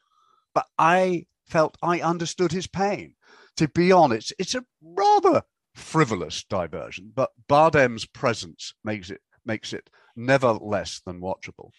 But 0.53 0.67
I 0.77 1.27
felt 1.47 1.79
I 1.81 2.01
understood 2.01 2.51
his 2.51 2.67
pain. 2.67 3.15
To 3.59 3.69
be 3.69 3.93
honest, 3.93 4.33
it's 4.41 4.57
a 4.57 4.65
rather 4.83 5.45
frivolous 5.75 6.45
diversion, 6.45 7.13
but 7.15 7.31
Bardem's 7.49 8.05
presence 8.07 8.75
makes 8.85 9.11
it 9.11 9.21
makes 9.45 9.73
it 9.73 9.91
never 10.17 10.53
less 10.53 11.01
than 11.05 11.21
watchable. 11.21 11.71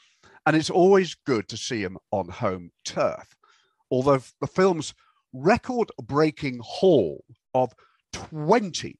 And 0.46 0.56
it's 0.58 0.70
always 0.70 1.16
good 1.26 1.48
to 1.50 1.58
see 1.58 1.82
him 1.82 1.98
on 2.12 2.28
home 2.28 2.72
turf. 2.84 3.36
Although 3.90 4.22
the 4.42 4.48
film's 4.48 4.94
record 5.32 5.90
breaking 6.02 6.60
haul 6.62 7.24
of 7.54 7.74
20 8.12 9.00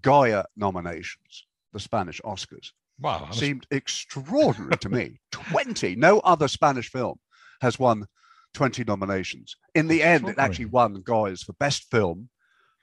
Goya 0.00 0.46
nominations, 0.56 1.46
the 1.72 1.80
Spanish 1.80 2.20
Oscars, 2.24 2.70
Wow. 3.00 3.26
was- 3.28 3.38
seemed 3.38 3.66
extraordinary 3.70 4.76
to 4.78 4.88
me. 4.88 5.20
20. 5.32 5.96
No 5.96 6.20
other 6.20 6.48
Spanish 6.48 6.90
film 6.90 7.18
has 7.60 7.78
won 7.78 8.06
20 8.54 8.84
nominations. 8.84 9.56
In 9.74 9.88
the 9.88 10.02
end, 10.02 10.28
it 10.28 10.38
actually 10.38 10.66
won 10.66 11.02
Goyas 11.02 11.44
for 11.44 11.52
Best 11.54 11.84
Film, 11.90 12.30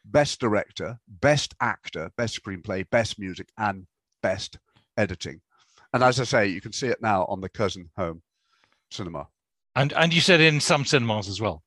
Best 0.06 0.40
Director, 0.40 1.00
Best 1.08 1.56
Actor, 1.60 2.12
Best 2.18 2.42
Screenplay, 2.42 2.90
Best 2.90 3.20
Music, 3.20 3.48
and 3.58 3.88
Best 4.22 4.58
Editing. 4.98 5.42
And 5.94 6.04
as 6.04 6.20
I 6.20 6.24
say, 6.26 6.48
you 6.48 6.62
can 6.62 6.72
see 6.74 6.88
it 6.88 7.02
now 7.02 7.26
on 7.26 7.42
the 7.42 7.50
Curzon 7.50 7.90
Home 7.98 8.22
Cinema 8.92 9.28
And 9.76 9.94
and 9.94 10.14
you 10.14 10.22
said 10.22 10.42
in 10.42 10.60
some 10.60 10.86
cinemas 10.86 11.28
as 11.28 11.42
well. 11.42 11.64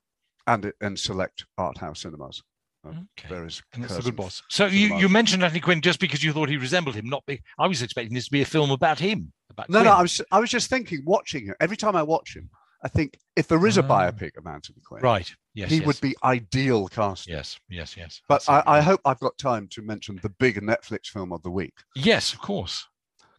and 0.47 0.73
in 0.81 0.97
select 0.97 1.45
art 1.59 1.79
house 1.79 2.01
cinemas. 2.01 2.43
Uh, 2.87 2.91
Okay. 3.19 3.29
Various 3.29 3.61
And 3.75 3.83
that's 3.85 3.99
a 3.99 4.03
good 4.03 4.17
boss. 4.17 4.41
So 4.49 4.67
you, 4.67 4.97
you 4.97 5.09
mentioned 5.09 5.43
Anthony 5.43 5.61
Quinn 5.61 5.81
just 5.83 5.99
because 6.01 6.23
you 6.23 6.33
thought 6.33 6.49
he 6.49 6.57
resembled 6.57 6.95
him, 6.95 7.09
not 7.09 7.27
be. 7.27 7.43
I 7.59 7.67
was 7.67 7.83
expecting 7.83 8.15
this 8.15 8.27
to 8.27 8.31
be 8.31 8.41
a 8.41 8.47
film 8.47 8.71
about 8.71 8.99
him. 9.01 9.33
About 9.51 9.69
No, 9.69 9.81
Quinn. 9.81 9.85
no, 9.87 9.93
I 9.93 10.03
was 10.03 10.21
I 10.31 10.39
was 10.41 10.49
just 10.51 10.71
thinking, 10.71 11.03
watching 11.05 11.47
him 11.47 11.55
every 11.61 11.77
time 11.77 11.97
I 11.97 12.03
watch 12.05 12.37
him, 12.37 12.49
I 12.83 12.89
think 12.89 13.19
if 13.35 13.49
there 13.49 13.67
is 13.67 13.77
a 13.79 13.83
Ah. 13.85 13.89
biopic 13.89 14.37
of 14.39 14.47
Anthony 14.47 14.81
Quinn, 14.87 15.03
right. 15.03 15.31
Yes. 15.59 15.71
he 15.71 15.79
yes. 15.79 15.87
would 15.87 16.01
be 16.01 16.15
ideal 16.23 16.87
casting. 16.87 17.35
Yes. 17.35 17.59
Yes. 17.69 17.97
Yes. 17.97 18.23
But 18.29 18.49
I. 18.49 18.63
I 18.65 18.81
hope 18.81 19.01
I've 19.05 19.19
got 19.19 19.37
time 19.39 19.67
to 19.73 19.83
mention 19.83 20.21
the 20.23 20.29
big 20.29 20.61
Netflix 20.61 21.07
film 21.07 21.33
of 21.33 21.43
the 21.43 21.51
week. 21.51 21.75
Yes, 21.97 22.33
of 22.33 22.41
course. 22.41 22.87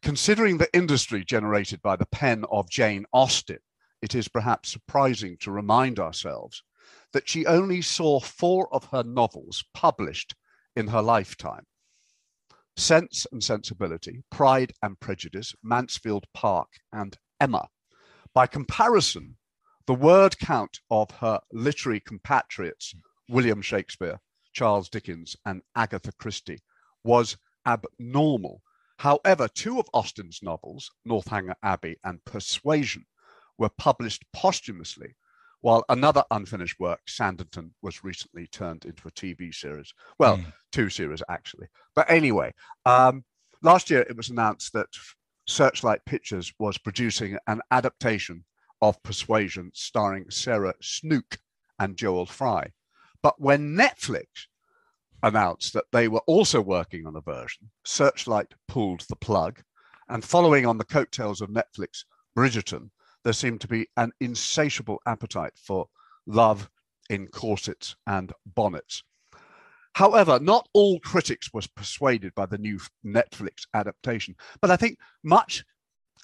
Considering 0.02 0.58
the 0.58 0.74
industry 0.76 1.24
generated 1.24 1.82
by 1.82 1.96
the 1.96 2.06
pen 2.08 2.44
of 2.52 2.70
Jane 2.70 3.06
Austen, 3.14 3.60
it 4.02 4.16
is 4.16 4.28
perhaps 4.28 4.70
surprising 4.70 5.38
to 5.40 5.52
remind 5.52 5.98
ourselves 5.98 6.62
that 7.14 7.30
she 7.30 7.46
only 7.46 7.82
saw 7.82 8.20
four 8.20 8.74
of 8.74 8.84
her 8.92 9.04
novels 9.04 9.64
published 9.74 10.36
in 10.76 10.88
her 10.88 11.02
lifetime 11.02 11.66
Sense 12.76 13.28
and 13.32 13.44
Sensibility, 13.44 14.24
Pride 14.30 14.74
and 14.84 15.00
Prejudice, 15.00 15.54
Mansfield 15.64 16.26
Park, 16.34 16.70
and 16.92 17.18
Emma. 17.40 17.68
By 18.34 18.46
comparison, 18.48 19.38
the 19.90 19.96
word 19.96 20.38
count 20.38 20.82
of 20.92 21.10
her 21.10 21.40
literary 21.52 22.00
compatriots, 22.00 22.94
William 23.28 23.60
Shakespeare, 23.60 24.20
Charles 24.54 24.88
Dickens, 24.88 25.36
and 25.48 25.64
Agatha 25.76 26.12
Christie, 26.12 26.60
was 27.04 27.38
abnormal. 27.66 28.62
However, 29.00 29.48
two 29.48 29.80
of 29.80 29.90
Austen's 29.92 30.42
novels, 30.44 30.92
Northanger 31.06 31.56
Abbey 31.64 31.98
and 32.04 32.24
Persuasion, 32.24 33.08
were 33.58 33.72
published 33.80 34.24
posthumously, 34.32 35.16
while 35.62 35.84
another 35.90 36.24
unfinished 36.30 36.80
work, 36.80 37.00
Sanditon, 37.08 37.72
was 37.82 38.04
recently 38.04 38.46
turned 38.46 38.86
into 38.86 39.08
a 39.08 39.12
TV 39.12 39.52
series. 39.52 39.92
Well, 40.20 40.38
Mm. 40.38 40.54
two 40.72 40.92
series 40.92 41.24
actually. 41.28 41.66
But 41.96 42.08
anyway, 42.12 42.54
um, 42.86 43.26
last 43.64 43.90
year 43.90 44.02
it 44.02 44.16
was 44.16 44.30
announced 44.30 44.72
that 44.74 44.90
Searchlight 45.48 46.06
Pictures 46.06 46.54
was 46.60 46.78
producing 46.78 47.40
an 47.48 47.64
adaptation 47.72 48.46
of 48.82 49.02
Persuasion 49.04 49.72
starring 49.74 50.30
Sarah 50.30 50.74
Snook 50.82 51.38
and 51.80 51.98
Joel 51.98 52.26
Fry. 52.26 52.72
But 53.22 53.40
when 53.40 53.76
Netflix 53.76 54.48
announced 55.22 55.74
that 55.74 55.86
they 55.92 56.08
were 56.08 56.22
also 56.28 56.62
working 56.62 57.06
on 57.06 57.16
a 57.16 57.22
version, 57.22 57.70
Searchlight 57.86 58.54
pulled 58.68 59.02
the 59.02 59.16
plug. 59.16 59.62
And 60.08 60.24
following 60.24 60.66
on 60.66 60.78
the 60.78 60.86
coattails 60.86 61.42
of 61.42 61.50
Netflix 61.50 62.04
Bridgerton, 62.36 62.90
there 63.24 63.34
seemed 63.34 63.62
to 63.62 63.68
be 63.68 63.88
an 63.98 64.12
insatiable 64.22 65.00
appetite 65.06 65.54
for 65.56 65.88
love 66.26 66.70
in 67.10 67.28
corsets 67.28 67.96
and 68.08 68.32
bonnets. 68.56 69.04
However, 69.94 70.40
not 70.40 70.68
all 70.74 71.00
critics 71.02 71.52
was 71.54 71.68
persuaded 71.68 72.34
by 72.36 72.46
the 72.46 72.58
new 72.58 72.80
Netflix 73.06 73.66
adaptation, 73.74 74.36
but 74.62 74.72
I 74.72 74.78
think 74.78 74.98
much 75.24 75.66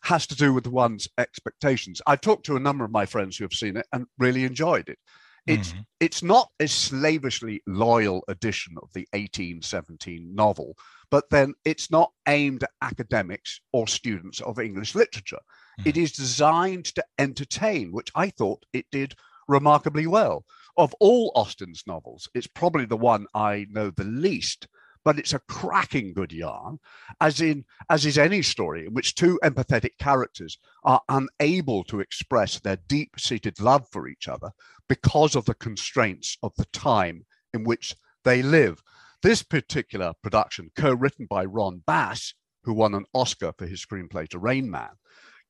has 0.06 0.28
to 0.28 0.36
do 0.36 0.54
with 0.54 0.68
one's 0.68 1.08
expectations. 1.18 2.02
I've 2.08 2.22
talked 2.22 2.46
to 2.46 2.56
a 2.56 2.60
number 2.60 2.86
of 2.86 2.92
my 2.92 3.06
friends 3.06 3.38
who 3.38 3.44
have 3.44 3.54
seen 3.54 3.78
it 3.78 3.88
and 3.92 4.06
really 4.18 4.44
enjoyed 4.44 4.90
it. 4.90 5.00
It's 5.48 5.74
Mhm. 5.74 5.86
it's 6.00 6.24
not 6.24 6.52
a 6.60 6.68
slavishly 6.68 7.62
loyal 7.68 8.24
edition 8.28 8.76
of 8.82 8.92
the 8.94 9.08
1817 9.14 10.34
novel, 10.34 10.76
but 11.10 11.30
then 11.30 11.54
it's 11.64 11.92
not 11.92 12.12
aimed 12.28 12.64
at 12.64 12.72
academics 12.82 13.60
or 13.72 13.88
students 13.88 14.42
of 14.42 14.60
English 14.60 14.96
literature. 14.96 15.42
It 15.84 15.98
is 15.98 16.12
designed 16.12 16.86
to 16.96 17.06
entertain, 17.20 17.92
which 17.92 18.12
I 18.16 18.30
thought 18.30 18.66
it 18.74 18.88
did 18.92 19.16
remarkably 19.48 20.08
well. 20.08 20.46
Of 20.78 20.96
all 21.00 21.32
Austen's 21.36 21.84
novels, 21.86 22.28
it's 22.34 22.48
probably 22.48 22.86
the 22.86 22.98
one 22.98 23.28
I 23.34 23.68
know 23.70 23.92
the 23.92 24.04
least, 24.04 24.68
but 25.06 25.20
it's 25.20 25.34
a 25.34 25.40
cracking 25.48 26.12
good 26.12 26.34
yarn, 26.34 26.80
as 27.22 27.40
in 27.40 27.64
as 27.90 28.06
is 28.06 28.18
any 28.18 28.42
story 28.42 28.88
in 28.88 28.94
which 28.94 29.14
two 29.14 29.40
empathetic 29.44 29.98
characters 30.00 30.58
are 30.84 31.00
unable 31.08 31.84
to 31.86 32.00
express 32.00 32.60
their 32.60 32.78
deep-seated 32.88 33.62
love 33.62 33.88
for 33.92 34.08
each 34.08 34.28
other 34.28 34.50
because 34.90 35.36
of 35.36 35.46
the 35.46 35.54
constraints 35.54 36.38
of 36.42 36.52
the 36.58 36.66
time 36.66 37.24
in 37.54 37.64
which 37.64 37.96
they 38.24 38.42
live. 38.42 38.82
This 39.22 39.44
particular 39.44 40.14
production, 40.24 40.72
co-written 40.76 41.28
by 41.30 41.46
Ron 41.46 41.84
Bass, 41.86 42.34
who 42.64 42.74
won 42.74 42.96
an 42.96 43.06
Oscar 43.14 43.54
for 43.58 43.68
his 43.68 43.86
screenplay 43.86 44.28
to 44.30 44.40
Rain 44.40 44.70
Man, 44.70 44.90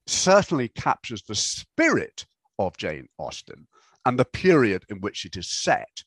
certainly 0.06 0.68
captures 0.68 1.24
the 1.24 1.34
spirit 1.34 2.26
of 2.60 2.78
Jane 2.78 3.08
Austen 3.18 3.68
and 4.06 4.20
the 4.20 4.26
period 4.26 4.86
in 4.90 5.00
which 5.00 5.26
it 5.26 5.38
is 5.38 5.50
set, 5.50 6.04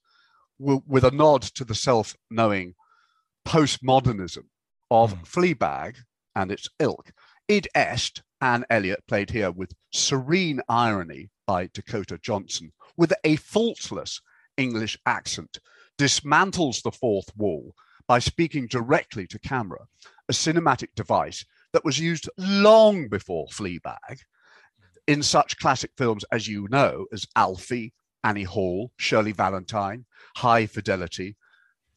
with 0.59 1.05
a 1.05 1.11
nod 1.11 1.43
to 1.43 1.65
the 1.65 1.75
self-knowing 1.75 2.75
postmodernism 3.49 4.45
of 4.91 5.15
Mm. 5.15 5.27
Fleabag 5.27 5.97
and 6.35 6.53
its 6.53 6.69
ilk. 6.79 7.13
Id 7.49 7.67
Est, 7.75 8.23
Anne 8.43 8.67
Elliot, 8.69 9.03
played 9.09 9.31
here 9.31 9.51
with 9.51 9.73
serene 9.91 10.61
irony 10.69 11.31
by 11.47 11.71
Dakota 11.73 12.19
Johnson, 12.19 12.75
with 12.99 13.15
a 13.25 13.37
faultless 13.37 14.21
English 14.59 14.99
accent, 15.07 15.61
dismantles 15.97 16.83
the 16.83 16.93
fourth 16.93 17.35
wall 17.37 17.75
by 18.07 18.19
speaking 18.19 18.67
directly 18.67 19.27
to 19.27 19.39
camera, 19.39 19.87
a 20.29 20.33
cinematic 20.33 20.95
device 20.95 21.43
that 21.73 21.85
was 21.87 21.99
used 21.99 22.29
long 22.37 23.09
before 23.09 23.47
Fleabag 23.47 24.19
in 25.07 25.23
such 25.23 25.59
classic 25.59 25.93
films 25.97 26.23
as 26.31 26.47
you 26.47 26.69
know 26.71 27.07
as 27.15 27.27
Alfie, 27.35 27.95
Annie 28.25 28.43
Hall, 28.43 28.93
Shirley 28.99 29.33
Valentine, 29.33 30.05
High 30.37 30.67
Fidelity, 30.67 31.37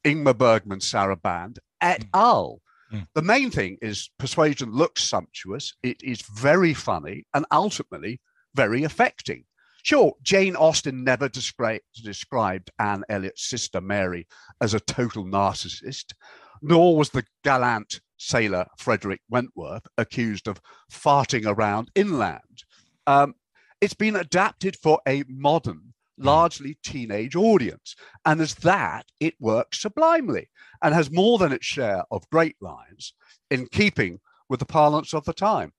Ingmar 0.04 0.38
Bergman, 0.38 0.82
Sarah 0.82 1.16
Band, 1.16 1.60
et 1.80 2.06
al. 2.14 2.62
Mm. 2.92 3.08
The 3.14 3.22
main 3.22 3.52
thing 3.52 3.78
is 3.82 4.10
Persuasion 4.18 4.72
looks 4.72 5.04
sumptuous, 5.04 5.74
it 5.84 6.02
is 6.04 6.22
very 6.22 6.74
funny, 6.74 7.26
and 7.34 7.46
ultimately 7.52 8.20
very 8.54 8.84
affecting. 8.84 9.46
Sure, 9.84 10.14
Jane 10.22 10.56
Austen 10.56 11.04
never 11.04 11.28
descri- 11.28 11.80
described 12.04 12.70
Anne 12.78 13.04
Elliot's 13.10 13.50
sister 13.50 13.82
Mary 13.82 14.28
as 14.62 14.74
a 14.74 14.80
total 14.80 15.26
narcissist, 15.26 16.14
nor 16.62 16.96
was 16.96 17.10
the 17.10 17.26
gallant 17.44 18.00
sailor 18.18 18.68
Frederick 18.78 19.22
Wentworth 19.30 19.88
accused 19.98 20.48
of 20.48 20.62
farting 20.92 21.46
around 21.46 21.90
inland. 21.96 22.64
Um, 23.08 23.34
it's 23.80 23.96
been 23.96 24.16
adapted 24.16 24.76
for 24.76 25.02
a 25.08 25.24
modern, 25.28 25.91
largely 26.22 26.78
teenage 26.84 27.36
audience, 27.36 27.96
and 28.26 28.42
as 28.42 28.56
that, 28.56 29.06
it 29.20 29.36
works 29.40 29.82
sublimely 29.82 30.50
and 30.82 30.94
has 30.94 31.12
more 31.12 31.38
than 31.38 31.52
its 31.52 31.66
share 31.66 32.04
of 32.12 32.30
great 32.30 32.56
lines 32.62 33.14
in 33.50 33.68
keeping 33.68 34.20
with 34.50 34.60
the 34.60 34.66
parlance 34.66 35.14
of 35.14 35.26
the 35.26 35.34
time. 35.34 35.72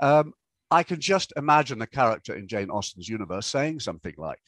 Um, 0.00 0.32
I 0.70 0.82
can 0.82 1.00
just 1.00 1.32
imagine 1.36 1.80
a 1.80 1.86
character 1.86 2.34
in 2.34 2.46
Jane 2.46 2.70
Austen's 2.70 3.08
universe 3.08 3.46
saying 3.46 3.80
something 3.80 4.14
like, 4.16 4.40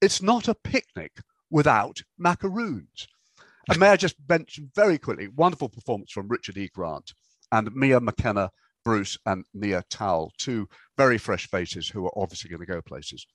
It's 0.00 0.20
not 0.20 0.48
a 0.48 0.54
picnic 0.54 1.12
without 1.50 2.02
macaroons. 2.18 3.06
And 3.68 3.78
may 3.78 3.88
I 3.88 3.96
just 3.96 4.16
mention 4.28 4.70
very 4.74 4.98
quickly, 4.98 5.28
wonderful 5.28 5.70
performance 5.70 6.12
from 6.12 6.28
Richard 6.28 6.58
E. 6.58 6.68
Grant 6.74 7.14
and 7.50 7.74
Mia 7.74 8.00
McKenna, 8.00 8.50
Bruce, 8.84 9.16
and 9.24 9.44
Nia 9.54 9.82
Towle, 9.88 10.32
two 10.36 10.68
very 10.98 11.16
fresh 11.16 11.48
faces 11.48 11.88
who 11.88 12.04
are 12.04 12.12
obviously 12.18 12.50
going 12.50 12.60
to 12.60 12.66
go 12.66 12.82
places. 12.82 13.26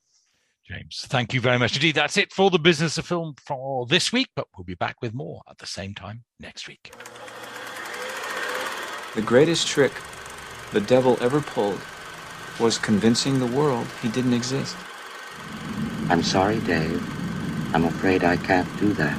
James, 0.66 1.04
thank 1.08 1.34
you 1.34 1.40
very 1.40 1.58
much 1.58 1.74
indeed. 1.74 1.96
That's 1.96 2.16
it 2.16 2.32
for 2.32 2.50
the 2.50 2.58
business 2.58 2.96
of 2.96 3.06
film 3.06 3.34
for 3.44 3.86
this 3.86 4.12
week, 4.12 4.28
but 4.36 4.46
we'll 4.56 4.64
be 4.64 4.74
back 4.74 5.02
with 5.02 5.12
more 5.12 5.42
at 5.48 5.58
the 5.58 5.66
same 5.66 5.94
time 5.94 6.22
next 6.38 6.68
week. 6.68 6.92
The 9.16 9.22
greatest 9.22 9.66
trick 9.66 9.92
the 10.72 10.80
devil 10.80 11.18
ever 11.20 11.40
pulled 11.40 11.80
was 12.60 12.78
convincing 12.78 13.40
the 13.40 13.46
world 13.46 13.86
he 14.02 14.08
didn't 14.08 14.34
exist. 14.34 14.76
I'm 16.08 16.22
sorry, 16.22 16.60
Dave. 16.60 17.02
I'm 17.74 17.84
afraid 17.84 18.22
I 18.22 18.36
can't 18.36 18.68
do 18.78 18.92
that. 18.92 19.18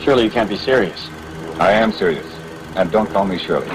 Surely 0.00 0.24
you 0.24 0.30
can't 0.30 0.48
be 0.48 0.56
serious. 0.56 1.08
I 1.60 1.72
am 1.72 1.92
serious. 1.92 2.26
And 2.76 2.90
don't 2.90 3.08
call 3.10 3.24
me 3.24 3.38
Shirley. 3.38 3.68